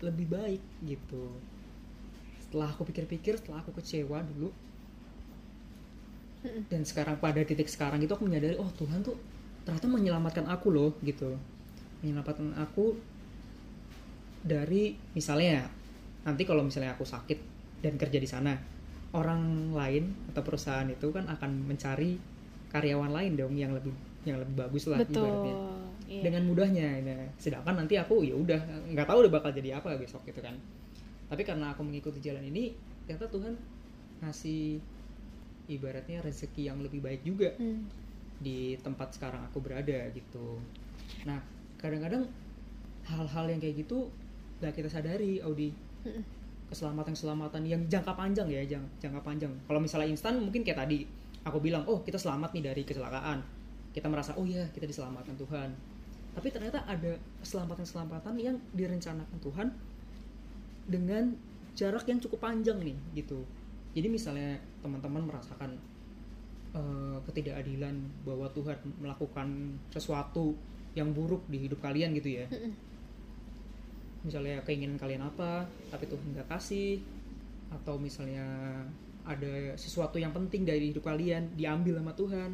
[0.00, 1.30] lebih baik gitu.
[2.42, 4.50] Setelah aku pikir-pikir setelah aku kecewa dulu
[6.42, 9.16] Dan sekarang pada titik sekarang itu aku menyadari oh Tuhan tuh
[9.64, 11.36] ternyata menyelamatkan aku loh gitu.
[12.00, 12.96] Menyelamatkan aku
[14.40, 15.68] dari misalnya
[16.24, 17.38] nanti kalau misalnya aku sakit
[17.84, 18.56] dan kerja di sana
[19.12, 22.16] orang lain atau perusahaan itu kan akan mencari
[22.70, 25.54] karyawan lain dong yang lebih yang lebih bagus lah betul ibaratnya.
[26.10, 26.22] Iya.
[26.26, 28.58] dengan mudahnya nah, sedangkan nanti aku ya udah
[28.90, 30.54] nggak tahu udah bakal jadi apa besok gitu kan.
[31.30, 32.74] Tapi karena aku mengikuti jalan ini
[33.06, 33.54] ternyata Tuhan
[34.22, 34.82] ngasih
[35.70, 37.86] ibaratnya rezeki yang lebih baik juga Hmm.
[38.42, 40.58] di tempat sekarang aku berada gitu.
[41.24, 41.38] Nah
[41.78, 42.26] kadang-kadang
[43.06, 44.10] hal-hal yang kayak gitu
[44.60, 45.70] nggak kita sadari Audi.
[46.00, 46.24] Mm-mm.
[46.70, 49.50] keselamatan keselamatan yang jangka panjang ya jang- jangka panjang.
[49.66, 51.02] Kalau misalnya instan mungkin kayak tadi
[51.42, 53.42] aku bilang oh kita selamat nih dari kecelakaan.
[53.90, 55.74] Kita merasa oh ya kita diselamatkan Tuhan.
[56.30, 59.66] Tapi ternyata ada keselamatan keselamatan yang direncanakan Tuhan
[60.86, 61.34] dengan
[61.74, 63.42] jarak yang cukup panjang nih gitu
[63.90, 65.74] jadi misalnya teman-teman merasakan
[66.74, 70.54] eh, ketidakadilan bahwa Tuhan melakukan sesuatu
[70.94, 72.46] yang buruk di hidup kalian gitu ya.
[74.26, 77.02] Misalnya keinginan kalian apa tapi Tuhan nggak kasih
[77.70, 78.44] atau misalnya
[79.26, 82.50] ada sesuatu yang penting dari hidup kalian diambil sama Tuhan.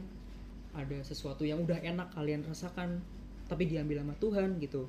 [0.76, 3.00] Ada sesuatu yang udah enak kalian rasakan
[3.48, 4.88] tapi diambil sama Tuhan gitu.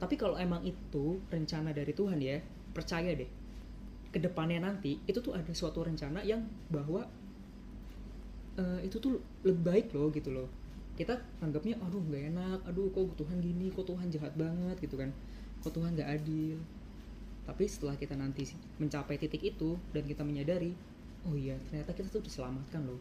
[0.00, 2.40] Tapi kalau emang itu rencana dari Tuhan ya
[2.72, 3.41] percaya deh
[4.12, 7.08] ke depannya nanti itu tuh ada suatu rencana yang bahwa
[8.60, 10.48] eh, itu tuh lebih baik loh gitu loh.
[10.92, 15.08] Kita anggapnya aduh nggak enak aduh kok Tuhan gini kok Tuhan jahat banget gitu kan.
[15.64, 16.60] Kok Tuhan nggak adil?
[17.48, 18.46] Tapi setelah kita nanti
[18.78, 20.76] mencapai titik itu dan kita menyadari
[21.26, 23.00] oh iya ternyata kita tuh diselamatkan loh.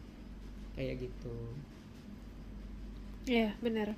[0.80, 1.36] Kayak gitu.
[3.28, 3.94] Iya bener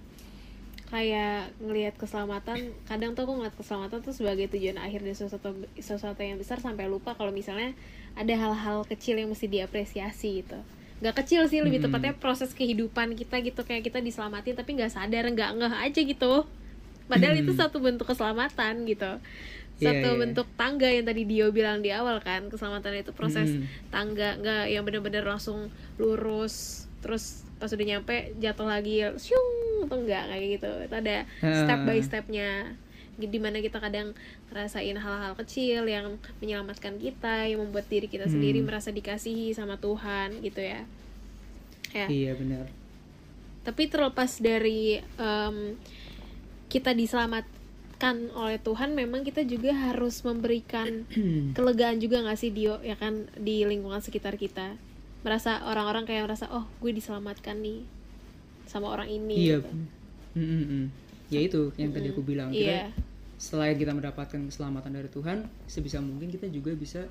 [0.93, 6.21] kayak ngelihat keselamatan kadang tuh aku ngeliat keselamatan tuh sebagai tujuan akhir dari sesuatu sesuatu
[6.21, 7.73] yang besar sampai lupa kalau misalnya
[8.13, 10.61] ada hal-hal kecil yang mesti diapresiasi gitu.
[11.01, 15.25] Nggak kecil sih lebih tepatnya proses kehidupan kita gitu kayak kita diselamatin tapi nggak sadar
[15.33, 16.45] nggak ngeh aja gitu.
[17.09, 19.17] Padahal itu satu bentuk keselamatan gitu.
[19.81, 20.19] Iya, satu iya.
[20.21, 23.89] bentuk tangga yang tadi Dio bilang di awal kan keselamatan itu proses Mm-mm.
[23.89, 29.01] tangga nggak yang bener-bener langsung lurus terus pas udah nyampe jatuh lagi
[29.83, 30.71] atau enggak kayak gitu.
[30.83, 32.49] Itu ada step by stepnya.
[33.13, 34.17] Di mana kita kadang
[34.49, 38.67] ngerasain hal-hal kecil yang menyelamatkan kita yang membuat diri kita sendiri Hmm.
[38.67, 40.81] merasa dikasihi sama Tuhan gitu ya.
[41.93, 42.09] Ya.
[42.09, 42.65] Iya benar.
[43.61, 45.77] Tapi terlepas dari em,
[46.67, 47.53] kita diselamatkan
[48.33, 51.05] oleh Tuhan memang kita juga harus memberikan
[51.55, 52.81] kelegaan juga nggak sih Dio?
[52.81, 54.73] Ya kan di lingkungan sekitar kita.
[55.21, 57.85] Merasa orang-orang kayak merasa oh gue diselamatkan nih
[58.73, 59.57] sama orang ini iya.
[59.61, 59.69] gitu.
[60.33, 60.85] Mm, mm, mm.
[61.29, 62.17] ya itu yang tadi Mm-mm.
[62.17, 62.89] aku bilang iya.
[62.89, 63.05] kita
[63.37, 67.05] selain kita mendapatkan keselamatan dari Tuhan sebisa mungkin kita juga bisa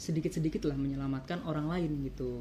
[0.00, 2.40] sedikit-sedikit lah menyelamatkan orang lain gitu.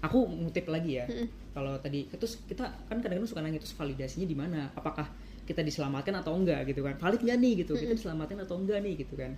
[0.00, 1.52] Aku ngutip lagi ya Mm-mm.
[1.52, 4.72] kalau tadi itu kita kan kadang-kadang suka nanya terus validasinya di mana?
[4.72, 5.04] Apakah
[5.44, 6.64] kita diselamatkan atau enggak?
[6.64, 6.96] Gitu kan.
[6.96, 7.52] Valid nggak nih?
[7.64, 7.72] Gitu.
[7.76, 9.04] Kita diselamatkan atau enggak nih?
[9.04, 9.36] Gitu kan.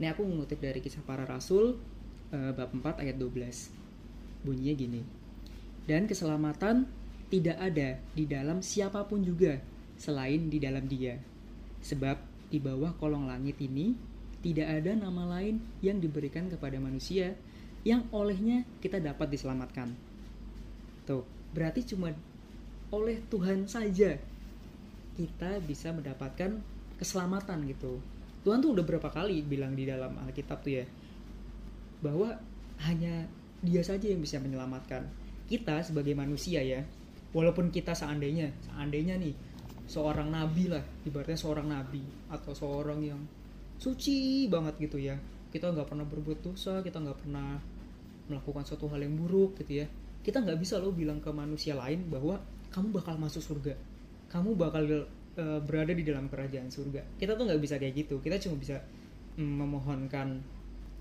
[0.00, 1.76] Ini aku mengutip dari kisah para rasul
[2.32, 3.84] eh, bab 4 ayat 12
[4.44, 5.02] bunyinya gini
[5.88, 6.88] dan keselamatan
[7.34, 9.58] tidak ada di dalam siapa pun juga
[9.98, 11.18] selain di dalam dia
[11.82, 12.14] sebab
[12.46, 13.90] di bawah kolong langit ini
[14.38, 17.34] tidak ada nama lain yang diberikan kepada manusia
[17.82, 19.90] yang olehnya kita dapat diselamatkan
[21.04, 22.14] Tuh, berarti cuma
[22.88, 24.16] oleh Tuhan saja
[25.14, 26.58] kita bisa mendapatkan
[26.98, 28.00] keselamatan gitu.
[28.42, 30.86] Tuhan tuh udah berapa kali bilang di dalam Alkitab tuh ya
[32.04, 32.36] bahwa
[32.84, 33.28] hanya
[33.64, 35.08] Dia saja yang bisa menyelamatkan.
[35.48, 36.84] Kita sebagai manusia ya,
[37.34, 39.34] walaupun kita seandainya, seandainya nih
[39.84, 43.20] seorang nabi lah, ibaratnya seorang nabi atau seorang yang
[43.76, 45.18] suci banget gitu ya.
[45.50, 47.58] Kita nggak pernah berbuat dosa, kita nggak pernah
[48.30, 49.86] melakukan suatu hal yang buruk gitu ya.
[50.24, 52.40] Kita nggak bisa loh bilang ke manusia lain bahwa
[52.72, 53.74] kamu bakal masuk surga.
[54.32, 54.88] Kamu bakal
[55.36, 57.18] eh, berada di dalam kerajaan surga.
[57.20, 58.18] Kita tuh nggak bisa kayak gitu.
[58.24, 58.80] Kita cuma bisa
[59.36, 60.40] mm, memohonkan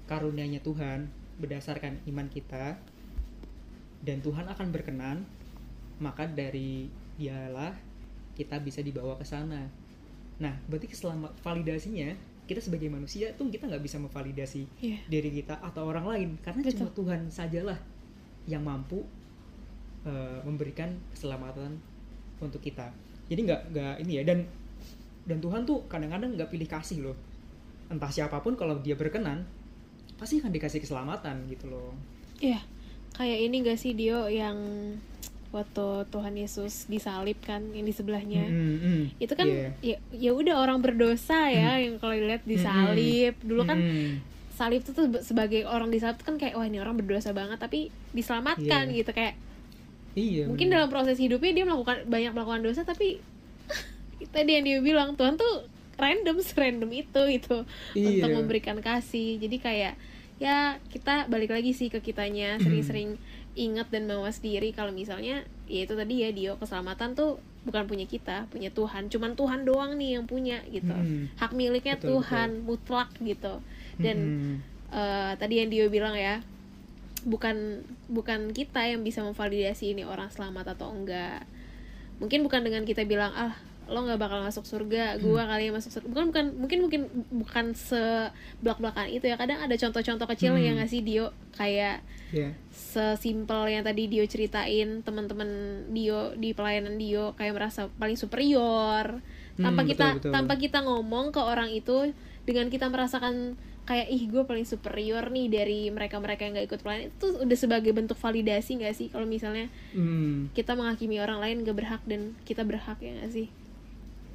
[0.10, 1.08] karunia-Nya Tuhan
[1.40, 2.78] berdasarkan iman kita.
[4.04, 5.24] Dan Tuhan akan berkenan
[6.02, 7.74] maka dari dialah
[8.34, 9.70] kita bisa dibawa ke sana.
[10.42, 15.00] Nah berarti keselama validasinya kita sebagai manusia tuh kita nggak bisa memvalidasi Iya.
[15.08, 16.30] diri kita atau orang lain.
[16.42, 16.74] Karena Betul.
[16.76, 17.80] cuma Tuhan sajalah
[18.50, 19.06] yang mampu
[20.04, 21.80] eh, memberikan keselamatan
[22.44, 22.92] untuk kita.
[23.32, 24.44] Jadi nggak nggak ini ya dan
[25.24, 27.18] dan Tuhan tuh kadang-kadang nggak pilih kasih loh.
[27.88, 29.48] Entah siapa pun kalau dia berkenan
[30.20, 31.96] pasti akan dikasih keselamatan gitu loh.
[32.44, 32.60] Iya,
[33.16, 34.56] kayak ini gak sih Dio yang
[35.54, 38.44] waktu Tuhan Yesus disalib kan yang di sebelahnya.
[38.44, 39.70] Mm, mm, Itu kan iya.
[39.80, 43.38] ya ya udah orang berdosa ya yang kalau dilihat disalib.
[43.40, 44.18] Dulu kan Mm,
[44.52, 47.94] salib itu tuh sebagai orang disalib tuh kan kayak wah ini orang berdosa banget tapi
[48.12, 48.98] diselamatkan Iya.
[49.02, 49.34] gitu kayak
[50.14, 50.86] iya mungkin benar.
[50.86, 53.18] dalam proses hidupnya dia melakukan banyak melakukan dosa tapi
[54.36, 55.66] tadi yang dia bilang Tuhan tuh
[55.98, 57.58] random random itu gitu
[57.94, 58.22] Iya.
[58.22, 59.94] untuk memberikan kasih jadi kayak
[60.38, 63.18] ya kita balik lagi sih ke kitanya sering-sering
[63.54, 68.06] ingat dan mawas diri kalau misalnya ya itu tadi ya Dio keselamatan tuh bukan punya
[68.10, 69.08] kita punya Tuhan.
[69.08, 70.92] Cuman Tuhan doang nih yang punya gitu.
[70.92, 73.64] Mm, hak miliknya Betul, Tuhan mutlak gitu.
[74.02, 74.56] Dan mm,
[74.92, 76.44] eh, tadi yang Dio bilang ya
[77.24, 81.48] bukan bukan kita yang bisa memvalidasi ini orang selamat atau enggak.
[82.20, 83.56] Mungkin bukan dengan kita bilang ah
[83.94, 87.66] lo nggak bakal masuk surga gua kali yang masuk surga bukan bukan mungkin mungkin bukan
[87.72, 90.66] sebelak belakan itu ya kadang ada contoh-contoh kecil Hmm.
[90.66, 92.58] yang ngasih Dio kayak iya.
[92.74, 95.50] sesimpel yang tadi Dio ceritain teman-teman
[95.90, 99.22] Dio di pelayanan Dio kayak merasa paling superior
[99.54, 100.32] tanpa Hmm, kita betul, betul.
[100.34, 102.10] tanpa kita ngomong ke orang itu
[102.44, 103.54] dengan kita merasakan
[103.84, 107.92] kayak ih gue paling superior nih dari mereka-mereka yang gak ikut pelayanan itu udah sebagai
[107.92, 112.64] bentuk validasi gak sih kalau misalnya Mm, kita menghakimi orang lain gak berhak dan kita
[112.64, 113.48] berhak ya gak sih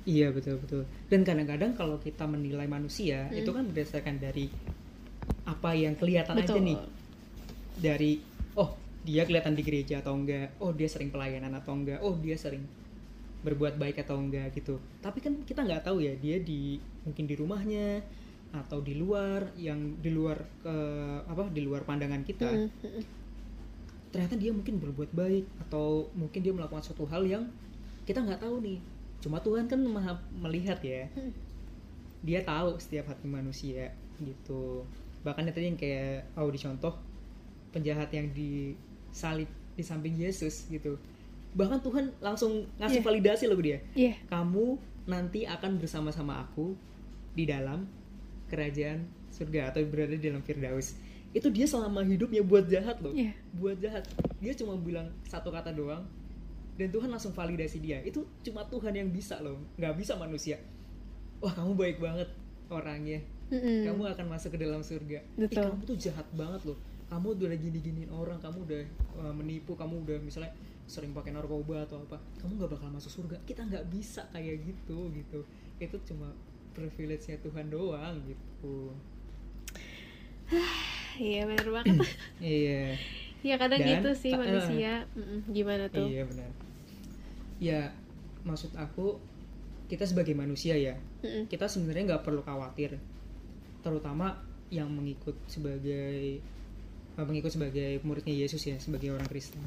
[0.09, 0.83] Iya betul betul.
[1.13, 3.41] Dan kadang-kadang kalau kita menilai manusia Hmm.
[3.45, 4.49] itu kan berdasarkan dari
[5.45, 6.79] apa yang kelihatan aja betul nih.
[7.77, 8.13] Dari
[8.57, 8.71] oh
[9.05, 12.65] dia kelihatan di gereja atau enggak, oh dia sering pelayanan atau enggak, oh dia sering
[13.45, 14.81] berbuat baik atau enggak gitu.
[15.05, 18.01] Tapi kan kita nggak tahu ya dia di mungkin di rumahnya
[18.49, 20.77] atau di luar yang di luar ke
[21.29, 23.05] apa di luar pandangan kita Mm, mm, mm.
[24.09, 27.45] ternyata dia mungkin berbuat baik atau mungkin dia melakukan suatu hal yang
[28.09, 28.81] kita nggak tahu nih
[29.19, 31.07] cuma Tuhan kan maha melihat ya.
[31.13, 31.33] Hmm.
[32.19, 34.83] dia tahu setiap hati manusia gitu.
[35.23, 36.91] Bahkan ya tadi yang kayak oh dicontoh
[37.71, 39.47] penjahat yang disalib
[39.79, 40.99] di samping Yesus gitu.
[41.55, 43.07] Bahkan Tuhan langsung ngasih Iya.
[43.07, 43.79] validasi loh dia.
[43.95, 46.75] Iya, kamu nanti akan bersama-sama aku
[47.39, 47.87] di dalam
[48.51, 50.99] kerajaan surga atau berada di dalam Firdaus.
[51.31, 53.15] Itu dia selama hidupnya buat jahat loh.
[53.15, 53.31] Iya.
[53.55, 54.11] buat jahat.
[54.43, 56.03] Dia cuma bilang satu kata doang
[56.79, 57.99] dan Tuhan langsung validasi dia.
[58.07, 59.59] Itu cuma Tuhan yang bisa loh.
[59.75, 60.63] Nggak bisa manusia.
[61.43, 62.31] Wah kamu baik banget
[62.71, 63.19] orangnya.
[63.49, 63.81] Mm-mm.
[63.81, 65.25] kamu akan masuk ke dalam surga.
[65.35, 65.73] Betul.
[65.73, 66.79] kamu tuh jahat banget loh.
[67.09, 68.83] Kamu udah gini-giniin orang kamu udah
[69.25, 70.53] uh, menipu kamu udah misalnya
[70.85, 72.21] sering pakai narkoba atau apa.
[72.39, 73.41] Kamu nggak bakal masuk surga.
[73.49, 75.41] Kita nggak bisa kayak gitu gitu.
[75.81, 76.31] Itu cuma
[76.77, 78.95] privilege-nya Tuhan doang gitu.
[81.19, 81.99] Iya bener banget.
[82.39, 82.95] Iya.
[83.43, 85.03] Ya kadang Dan, gitu sih manusia.
[85.19, 85.51] Mm-mm.
[85.51, 86.07] gimana tuh?
[86.07, 86.68] Iya benar.
[87.59, 87.91] Ya
[88.47, 89.19] maksud aku
[89.89, 90.95] kita sebagai manusia ya
[91.25, 91.49] Mm-mm.
[91.49, 93.01] kita sebenarnya nggak perlu khawatir,
[93.83, 94.37] terutama
[94.69, 96.39] yang mengikut sebagai
[97.19, 99.65] mengikut sebagai muridnya Yesus ya sebagai orang Kristen.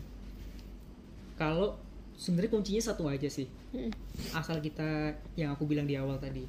[1.36, 1.76] Kalau
[2.16, 3.92] sebenarnya kuncinya satu aja sih, Mm-mm.
[4.38, 6.46] asal kita yang aku bilang di awal tadi,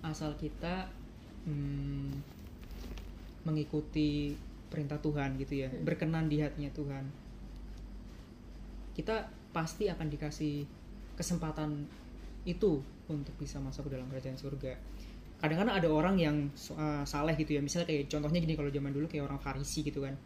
[0.00, 0.88] asal kita
[1.44, 2.10] hmm,
[3.46, 4.34] mengikuti
[4.72, 7.04] perintah Tuhan gitu ya, berkenan di hatinya Tuhan,
[8.96, 10.79] kita pasti akan dikasih
[11.20, 11.84] kesempatan
[12.48, 12.80] itu
[13.12, 14.72] untuk bisa masuk ke dalam kerajaan surga.
[15.40, 16.36] Kadang-kadang ada orang yang
[16.76, 20.04] uh, saleh gitu ya, misalnya kayak contohnya gini kalau zaman dulu kayak orang Farisi gitu
[20.04, 20.16] kan,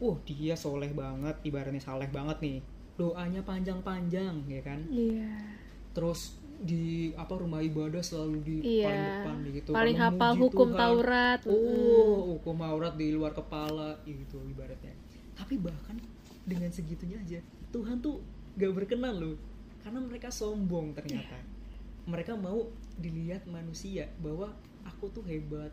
[0.00, 2.58] wah dia soleh banget, ibaratnya saleh banget nih,
[2.96, 5.56] doanya panjang-panjang ya kan, iya.
[5.92, 8.88] Terus di apa rumah ibadah selalu di Iya.
[8.88, 9.70] paling depan gitu.
[9.74, 14.94] Paling hafal hukum Tuhan, Taurat oh hukum Taurat di luar kepala gitu ibaratnya.
[15.34, 15.98] Tapi bahkan
[16.46, 17.42] dengan segitunya aja
[17.74, 18.22] Tuhan tuh
[18.54, 19.36] gak berkenan loh
[19.84, 21.36] karena mereka sombong ternyata.
[22.08, 24.52] Mereka mau dilihat manusia bahwa
[24.84, 25.72] aku tuh hebat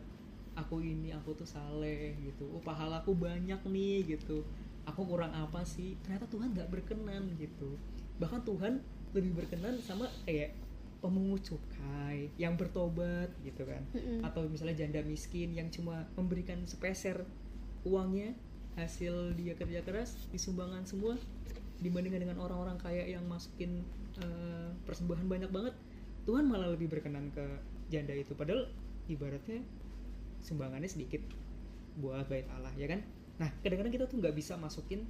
[0.52, 2.44] aku ini aku tuh saleh gitu.
[2.52, 4.44] Oh pahalaku banyak nih gitu.
[4.84, 5.96] Aku kurang apa sih?
[6.04, 7.80] Ternyata Tuhan gak berkenan gitu.
[8.20, 8.84] Bahkan Tuhan
[9.16, 10.52] lebih berkenan sama kayak
[11.02, 13.82] pemungut cukai yang bertobat gitu kan.
[13.90, 14.22] Mm-mm.
[14.22, 17.26] atau misalnya janda miskin yang cuma memberikan sepeser
[17.82, 18.38] uangnya
[18.78, 21.18] hasil dia kerja keras disumbangan semua
[21.82, 23.82] dibandingkan dengan orang-orang kaya yang masukin
[24.22, 25.74] eh, persembahan banyak banget
[26.22, 27.42] Tuhan malah lebih berkenan ke
[27.90, 28.32] janda itu.
[28.38, 28.70] Padahal
[29.10, 29.58] ibaratnya
[30.42, 31.20] sumbangannya sedikit
[31.98, 33.02] buat bait Allah ya kan?
[33.42, 35.02] Nah kadang-kadang kita tuh nggak bisa masukin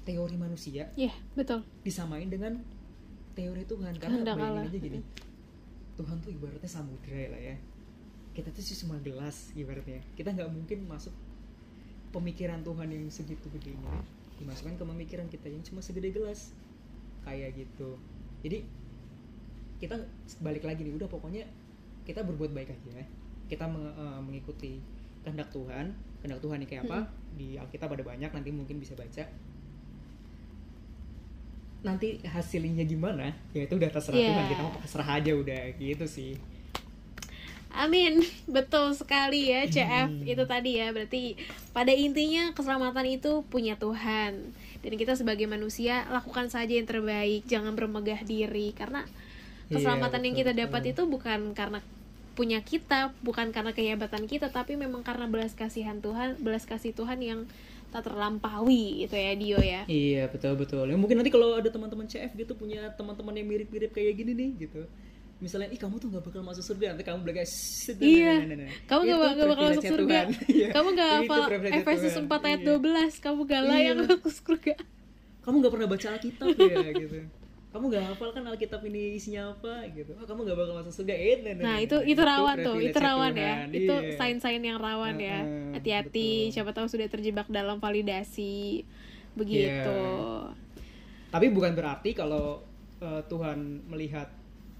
[0.00, 1.60] teori manusia iya betul.
[1.84, 2.60] disamain dengan
[3.32, 3.96] teori Tuhan.
[3.96, 4.68] Karena Kehendak bayangin Allah.
[4.68, 5.00] aja gini
[5.96, 7.56] Tuhan tuh ibaratnya samudra lah ya.
[8.30, 10.00] Kita tuh cuma gelas ibaratnya.
[10.16, 11.12] Kita nggak mungkin masuk
[12.10, 16.56] pemikiran Tuhan yang segitu gedenya dimasukkan ke pemikiran kita yang cuma segede gelas.
[17.20, 18.00] Kayak gitu.
[18.40, 18.64] Jadi
[19.76, 19.96] kita
[20.40, 21.44] balik lagi nih udah pokoknya
[22.02, 23.04] kita berbuat baik aja.
[23.46, 24.80] Kita meng- eh, mengikuti
[25.20, 25.92] kehendak Tuhan.
[26.18, 27.00] Kehendak Tuhan ini kayak apa?
[27.32, 29.24] Di Alkitab ada banyak nanti mungkin bisa baca.
[31.80, 33.32] Nanti hasilnya gimana?
[33.52, 34.28] Ya itu udah terserah Iya.
[34.30, 36.36] Tuhan kita mau pasrah aja udah gitu sih
[37.70, 40.26] Amin, betul sekali ya CF Hmm.
[40.26, 40.90] itu tadi ya.
[40.90, 41.38] Berarti
[41.70, 44.54] pada intinya keselamatan itu punya Tuhan.
[44.80, 47.46] Dan kita sebagai manusia lakukan saja yang terbaik.
[47.46, 48.72] Jangan bermegah diri.
[48.74, 49.06] Karena
[49.70, 51.78] Iya, keselamatan yang betul, kita dapat itu bukan karena
[52.34, 57.20] punya kita bukan karena kehebatan kita tapi memang karena belas kasihan Tuhan belas kasih Tuhan
[57.20, 57.44] yang
[57.90, 59.82] tak terlampaui itu ya Dio ya.
[59.86, 60.86] Iya betul betul.
[60.88, 64.50] Ya, mungkin nanti kalau ada teman-teman CF gitu punya teman-teman yang mirip-mirip kayak gini nih
[64.66, 64.82] gitu.
[65.40, 68.28] Misalnya, ih kamu tuh nggak bakal masuk surga, nanti kamu bilang "Shit, nah, Iya.
[68.28, 70.18] nah, nah, nah, nah." Kamu Itu gak, gak bakal masuk surga.
[70.52, 70.68] Iya.
[70.70, 72.12] Kamu gak Itu hafal privilege-nya Efesus.
[72.14, 72.68] 4 ayat Iya.
[72.76, 73.12] 12.
[73.18, 73.92] Kamu gak layak Iya.
[73.98, 74.72] masuk surga.
[75.40, 77.16] Kamu nggak pernah baca Alkitab ya gitu.
[77.70, 80.12] Kamu nggak hafal kan Alkitab ini isinya apa gitu.
[80.18, 81.14] Oh, kamu nggak bakal masuk surga.
[81.14, 83.54] Eh, nah, nah, Nah, nah, itu itu rawan tuh, itu rawan ya.
[83.56, 83.68] Tuhan.
[83.72, 84.12] Itu Iya.
[84.18, 85.38] sign-sign yang rawan ya.
[85.72, 88.84] Hati-hati, siapa tahu sudah terjebak dalam validasi.
[89.32, 89.96] Begitu.
[89.96, 90.52] Iya.
[91.30, 92.60] Tapi bukan berarti kalau
[92.98, 94.28] uh, Tuhan melihat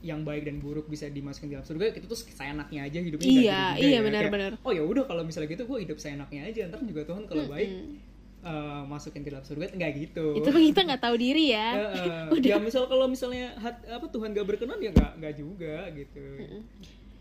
[0.00, 3.88] yang baik dan buruk bisa dimasukin dalam surga kita tuh seenaknya aja hidupnya Iya, iya,
[3.94, 4.00] ya.
[4.00, 4.56] benar-benar.
[4.60, 7.68] Oh ya udah kalau misalnya gitu gue hidup seenaknya aja ntar juga Tuhan kalau baik
[7.68, 7.94] Mm-mm.
[8.40, 11.68] uh, masukin ke dalam surga nggak gitu Itu kan kita nggak tahu diri ya.
[11.92, 12.40] Heeh.
[12.48, 16.24] ya misal kalau misalnya hat- apa Tuhan gak berkenan ya nggak nggak juga gitu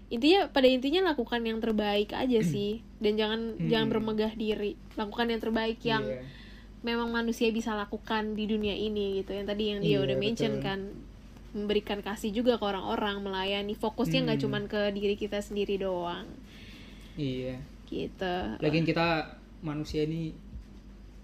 [0.10, 3.68] Intinya pada intinya lakukan yang terbaik aja sih dan jangan Hmm.
[3.68, 4.74] jangan bermegah diri.
[4.96, 6.24] Lakukan yang terbaik yang Iya.
[6.80, 9.36] memang manusia bisa lakukan di dunia ini gitu.
[9.36, 10.64] Yang tadi yang dia Iya, udah mention betul.
[10.64, 10.80] kan
[11.52, 13.74] memberikan kasih juga ke orang-orang, melayani.
[13.74, 14.46] Fokusnya nggak Hmm.
[14.46, 16.28] cuman ke diri kita sendiri doang.
[17.18, 17.60] iya
[17.90, 18.36] Gitu.
[18.62, 20.32] Lagian kita manusia ini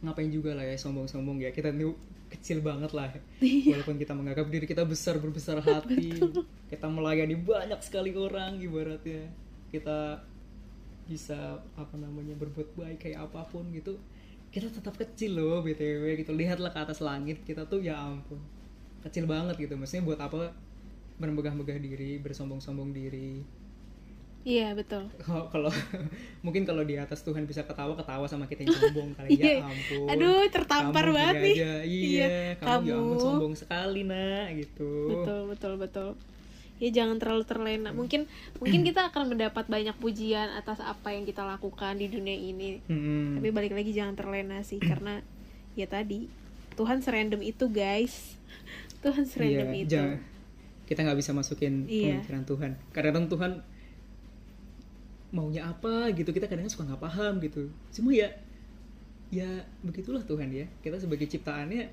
[0.02, 1.54] ngapain juga lah ya sombong-sombong ya.
[1.54, 1.94] Kita tuh
[2.26, 3.14] kecil banget lah.
[3.40, 3.80] Iya.
[3.80, 6.18] Walaupun kita menganggap diri kita besar berbesar hati,
[6.68, 9.30] kita melayani banyak sekali orang ibaratnya.
[9.70, 10.26] Kita
[11.06, 14.02] bisa apa namanya berbuat baik kayak apa pun gitu.
[14.50, 16.34] Kita tetap kecil loh btw gitu.
[16.34, 18.42] Lihatlah ke atas langit kita tuh ya ampun
[19.06, 19.74] kecil banget gitu.
[19.74, 20.52] Maksudnya buat apa
[21.16, 23.40] bermegah-megah diri, bersombong-sombong diri.
[24.42, 25.10] Iya, betul.
[25.18, 25.74] Kalau kalau-
[26.46, 29.42] mungkin kalau di atas Tuhan bisa ketawa ketawa sama kita yang sombong kali Iya.
[29.42, 30.06] ya ampun.
[30.06, 31.56] Aduh, tertampar Kamu banget nih.
[31.58, 31.72] aja.
[31.82, 32.28] Iya, Iya,
[32.60, 33.24] kamu, ya ampun kamu.
[33.24, 34.92] sombong sekali nak gitu.
[35.10, 36.10] Betul, betul, betul.
[36.78, 37.90] Ya jangan terlalu terlena.
[37.90, 42.84] Mungkin mungkin kita akan mendapat banyak pujian atas apa yang kita lakukan di dunia ini.
[42.86, 43.40] Mm-mm.
[43.40, 45.26] Tapi balik lagi jangan terlena sih karena
[45.74, 46.30] ya tadi
[46.76, 48.35] Tuhan serandom itu, guys.
[49.06, 49.92] Tuhan serandom Iya, itu.
[49.92, 50.22] jangan-
[50.86, 52.18] kita nggak bisa masukin Iya.
[52.18, 52.72] pemikiran Tuhan.
[52.92, 53.52] Kadang-kadang Tuhan
[55.30, 57.68] maunya apa gitu kita kadang suka nggak paham gitu.
[57.92, 58.30] Cuma ya
[59.30, 59.48] ya
[59.82, 60.66] begitulah Tuhan ya.
[60.80, 61.90] Kita sebagai ciptaannya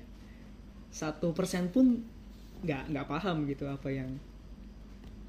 [0.89, 2.05] satu persen pun
[2.63, 4.07] nggak nggak paham gitu apa yang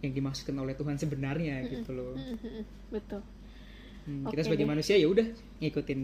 [0.01, 2.13] yang dimaksudkan oleh Tuhan sebenarnya gitu loh.
[2.15, 2.61] Mm-mm,
[2.93, 3.25] Betul.
[4.05, 4.71] Hmm, Oke kita sebagai deh.
[4.71, 5.25] manusia ya udah
[5.59, 6.01] ngikutin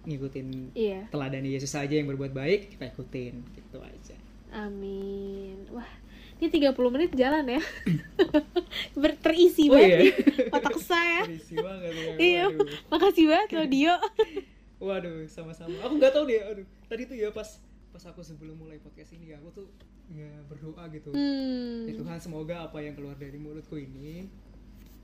[0.00, 1.10] ngikutin Iya.
[1.10, 4.16] teladan Yesus aja yang berbuat baik kita ikutin gitu aja.
[4.52, 5.66] Amin.
[5.70, 5.86] Wah,
[6.36, 7.62] ini 30 menit jalan ya.
[9.00, 9.98] Ber- terisi Oh, banget iya?
[10.00, 10.12] nih
[10.50, 11.20] otak saya.
[11.24, 12.14] Terisi banget ya.
[12.16, 12.44] Iya,
[12.86, 13.94] makasih banget loh Dio.
[14.80, 15.76] Waduh, sama-sama.
[15.82, 16.40] Aku nggak tahu deh.
[16.42, 17.46] Aduh, tadi tuh ya pas
[17.90, 19.66] pas aku sebelum mulai podcast ini aku tuh
[20.08, 21.10] ya berdoa gitu.
[21.10, 21.84] Hmm.
[21.84, 24.30] Ya Tuhan semoga apa yang keluar dari mulutku ini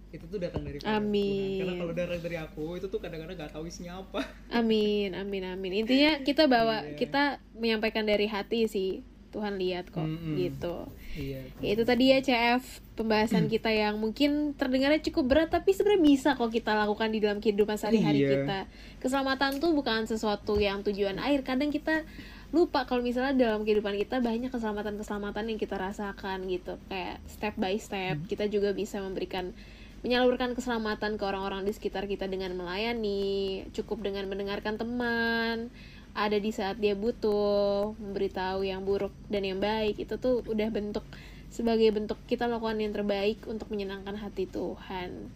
[0.08, 0.90] itu tuh datang dari Tuhan.
[0.96, 1.60] Amin.
[1.60, 4.22] Karena kalau datang dari aku itu tuh kadang-kadang nggak tahu isinya apa.
[4.48, 5.72] Amin, amin, amin.
[5.76, 6.96] Intinya kita bawa, Iya.
[6.96, 9.02] kita menyampaikan dari hati sih.
[9.36, 10.32] Tuhan lihat kok, Mm-mm.
[10.40, 10.88] gitu.
[11.12, 11.44] Iya.
[11.60, 12.64] Ya itu tadi ya CF
[12.96, 17.44] pembahasan kita yang mungkin terdengarnya cukup berat tapi sebenarnya bisa kok kita lakukan di dalam
[17.44, 18.30] kehidupan sehari-hari Iya.
[18.32, 18.58] kita.
[19.04, 21.44] Keselamatan tuh bukan sesuatu yang tujuan akhir.
[21.44, 22.08] Kadang kita
[22.54, 26.80] lupa kalau misalnya dalam kehidupan kita banyak keselamatan-keselamatan yang kita rasakan gitu.
[26.88, 29.52] Kayak step by step kita juga bisa memberikan
[30.00, 35.72] menyalurkan keselamatan ke orang-orang di sekitar kita dengan melayani, cukup dengan mendengarkan teman,
[36.16, 41.04] ada di saat dia butuh, memberitahu yang buruk dan yang baik itu tuh udah bentuk
[41.46, 45.28] sebagai bentuk kita lakukan yang terbaik untuk menyenangkan hati Tuhan.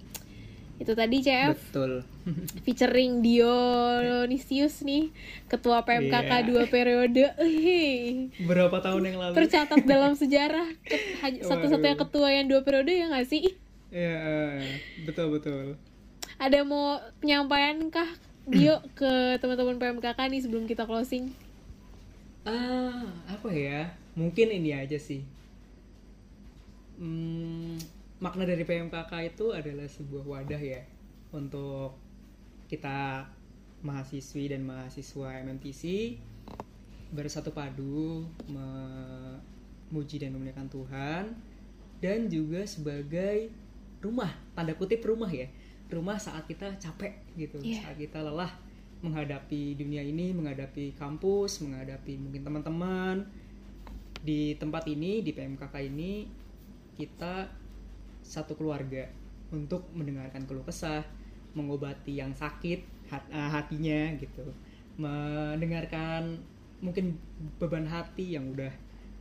[0.81, 1.93] Itu tadi CF Betul.
[2.65, 5.13] featuring Dionisius nih,
[5.45, 6.49] ketua PMKK Iya.
[6.49, 7.25] dua periode.
[7.37, 9.35] Hei, Berapa tahun yang lalu?
[9.37, 10.65] tercatat dalam sejarah
[11.45, 13.45] satu-satunya ketua yang dua periode ya nggak sih?
[13.93, 14.61] Iya, eh,
[15.05, 15.77] betul betul.
[16.41, 18.09] Ada mau penyampaian kah
[18.51, 21.31] Dio ke teman-teman PMKK nih sebelum kita closing?
[22.43, 23.95] Ah, apa ya?
[24.19, 25.23] Mungkin ini aja sih.
[26.99, 27.79] Hmm,
[28.19, 30.83] makna dari PMKK itu adalah sebuah wadah ya
[31.31, 31.95] untuk
[32.67, 33.31] kita
[33.87, 36.15] mahasiswi dan mahasiswa MMTC
[37.15, 41.25] bersatu padu memuji dan memuliakan Tuhan
[42.03, 43.49] dan juga sebagai
[44.05, 45.49] rumah tanda kutip rumah ya
[45.91, 47.59] rumah saat kita capek gitu.
[47.61, 47.91] Iya.
[47.91, 48.51] saat kita lelah
[49.01, 53.17] menghadapi dunia ini menghadapi kampus menghadapi mungkin teman-teman.
[54.21, 56.29] Di tempat ini di PMKK ini
[56.95, 57.49] kita
[58.21, 59.09] satu keluarga
[59.51, 61.03] untuk mendengarkan keluh kesah
[61.57, 64.45] mengobati yang sakit hat- eh, hatinya gitu.
[65.01, 66.39] Mendengarkan
[66.85, 67.17] mungkin
[67.57, 68.71] beban hati yang udah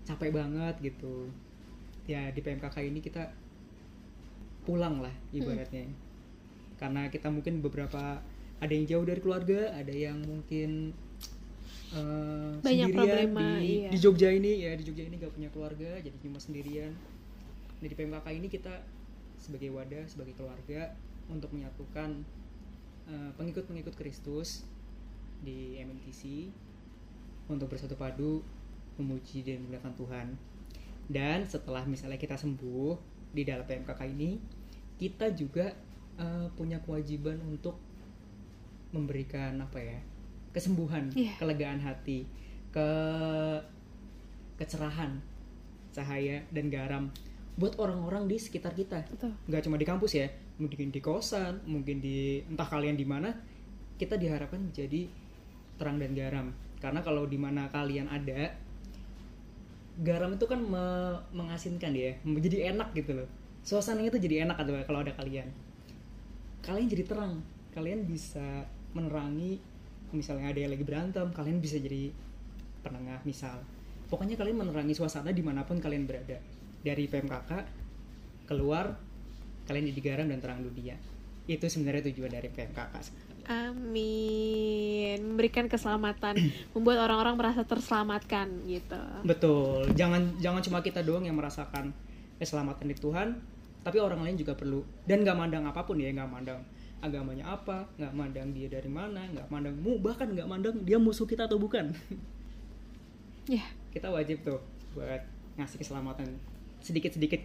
[0.04, 1.32] capek banget gitu.
[2.06, 3.32] Ya di PMKK ini kita
[4.68, 5.88] pulang lah ibaratnya
[6.80, 8.24] karena kita mungkin beberapa
[8.60, 10.96] ada yang jauh dari keluarga ada yang mungkin
[11.92, 13.90] eh, Banyak sendirian problema, di, iya.
[13.92, 16.96] di Jogja ini ya di Jogja ini gak punya keluarga jadi cuma sendirian
[17.80, 18.84] Nah, di PMKK ini kita
[19.40, 20.92] sebagai wadah sebagai keluarga
[21.32, 22.28] untuk menyatukan
[23.08, 24.68] eh, pengikut-pengikut Kristus
[25.40, 26.52] di MMTC
[27.48, 28.44] untuk bersatu padu
[29.00, 30.28] memuji dan memuliakan Tuhan
[31.08, 33.00] dan setelah misalnya kita sembuh
[33.32, 34.36] di dalam PMKK ini
[35.00, 35.72] kita juga
[36.20, 37.80] eh, punya kewajiban untuk
[38.92, 40.00] memberikan apa ya
[40.52, 41.38] kesembuhan Iya.
[41.38, 42.26] kelegaan hati
[42.70, 42.90] ke
[44.58, 45.22] kecerahan
[45.96, 47.04] cahaya dan garam
[47.60, 49.32] buat orang-orang di sekitar kita Betul.
[49.50, 50.28] nggak cuma di kampus ya
[50.60, 53.32] mungkin di kosan mungkin di entah kalian di mana
[54.00, 55.08] kita diharapkan menjadi
[55.80, 56.48] terang dan garam
[56.80, 58.56] karena kalau di mana kalian ada
[60.00, 63.28] garam itu kan me- mengasinkan ya menjadi enak gitu loh
[63.64, 65.48] suasananya tuh jadi enak atau kalau ada kalian
[66.64, 67.34] kalian jadi terang.
[67.74, 69.62] Kalian bisa menerangi
[70.10, 72.10] misalnya ada yang lagi berantem kalian bisa jadi
[72.82, 73.62] penengah misal.
[74.10, 76.42] Pokoknya kalian menerangi suasana di mana pun kalian berada.
[76.82, 77.52] Dari PMKK
[78.50, 78.98] keluar
[79.70, 80.98] kalian jadi garam dan terang dunia.
[81.46, 82.94] Itu sebenarnya tujuan dari PMKK
[83.50, 85.18] Amin.
[85.26, 86.38] Memberikan keselamatan,
[86.78, 89.02] membuat orang-orang merasa terselamatkan gitu.
[89.26, 89.90] betul.
[89.98, 91.90] Jangan jangan cuma kita doang yang merasakan
[92.38, 93.30] keselamatan di Tuhan
[93.84, 96.62] tapi orang lain juga perlu dan nggak mandang apa pun ya nggak mandang
[97.00, 101.24] agamanya apa nggak mandang dia dari mana nggak mandang mu bahkan nggak mandang dia musuh
[101.24, 101.92] kita atau bukan
[103.50, 104.62] Ya, kita wajib tuh
[104.94, 105.26] buat
[105.58, 106.38] ngasih keselamatan
[106.86, 107.42] sedikit-sedikit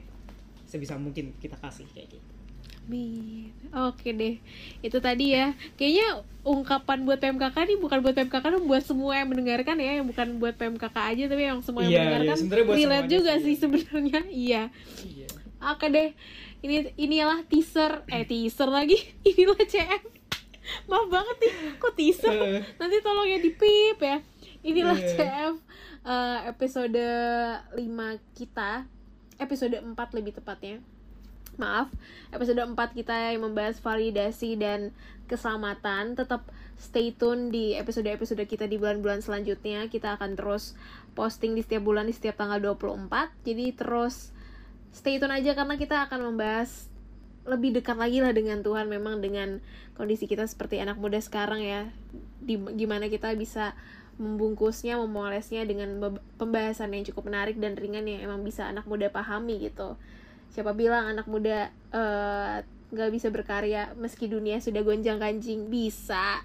[0.68, 2.34] sebisa mungkin kita kasih kayak gitu
[2.84, 3.48] amin.
[3.88, 4.36] Oke deh.
[4.84, 5.56] Itu tadi ya.
[5.80, 10.06] Kayaknya ungkapan buat PMKK ini bukan buat PMKK, tapi buat semua yang mendengarkan ya, yang
[10.06, 13.42] bukan buat PMKK aja tapi yang semua yang Iya, iya, mendengarkan relate semuanya juga sih,
[13.42, 13.60] sih iya.
[13.64, 14.20] sebenarnya.
[14.28, 14.62] Iya.
[15.08, 15.23] iya
[15.72, 16.12] Oke deh.
[16.60, 18.96] Ini inilah teaser eh teaser lagi.
[19.30, 20.02] Inilah CM.
[20.88, 22.32] Maaf banget nih, kok teaser?
[22.32, 22.64] Eh.
[22.80, 24.20] Nanti tolong ya dipip ya.
[24.64, 25.08] Inilah Iya.
[25.12, 25.54] CF
[26.08, 27.04] eh, episode
[27.76, 27.80] 5
[28.36, 28.88] kita.
[29.36, 30.80] Episode 4 lebih tepatnya.
[31.54, 31.86] Maaf,
[32.34, 34.90] episode 4 kita yang membahas validasi dan
[35.30, 36.18] keselamatan.
[36.18, 36.48] Tetap
[36.80, 39.86] stay tune di episode-episode kita di bulan-bulan selanjutnya.
[39.86, 40.74] Kita akan terus
[41.14, 43.30] posting di setiap bulan di setiap tanggal 24.
[43.46, 44.33] Jadi terus
[44.94, 46.86] stay tune aja karena kita akan membahas
[47.44, 49.60] lebih dekat lagi lah dengan Tuhan memang dengan
[50.00, 51.92] kondisi kita seperti anak muda sekarang ya.
[52.40, 53.76] Di gimana kita bisa
[54.16, 55.98] membungkusnya memolesnya dengan
[56.38, 59.98] pembahasan yang cukup menarik dan ringan yang emang bisa anak muda pahami gitu.
[60.54, 62.64] Siapa bilang anak muda eh,
[62.94, 65.68] nggak bisa berkarya meski dunia sudah gonjang ganjing?
[65.68, 66.40] Bisa.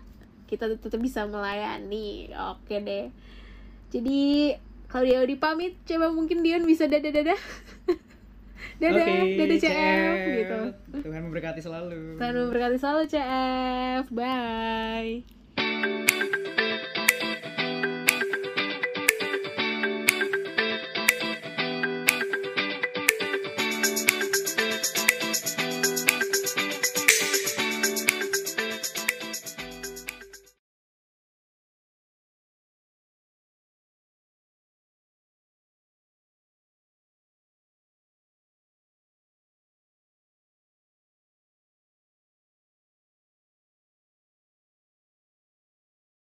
[0.50, 2.34] Kita tetap bisa melayani.
[2.58, 3.14] Oke deh.
[3.94, 4.52] Jadi
[4.90, 7.40] kalau dia dipamit coba mungkin Dion bisa dadah dadah
[8.82, 10.60] dadah okay, dadah CF, CF gitu.
[11.04, 12.20] Tuhan memberkati selalu.
[12.20, 16.29] Tuhan memberkati selalu CF bye.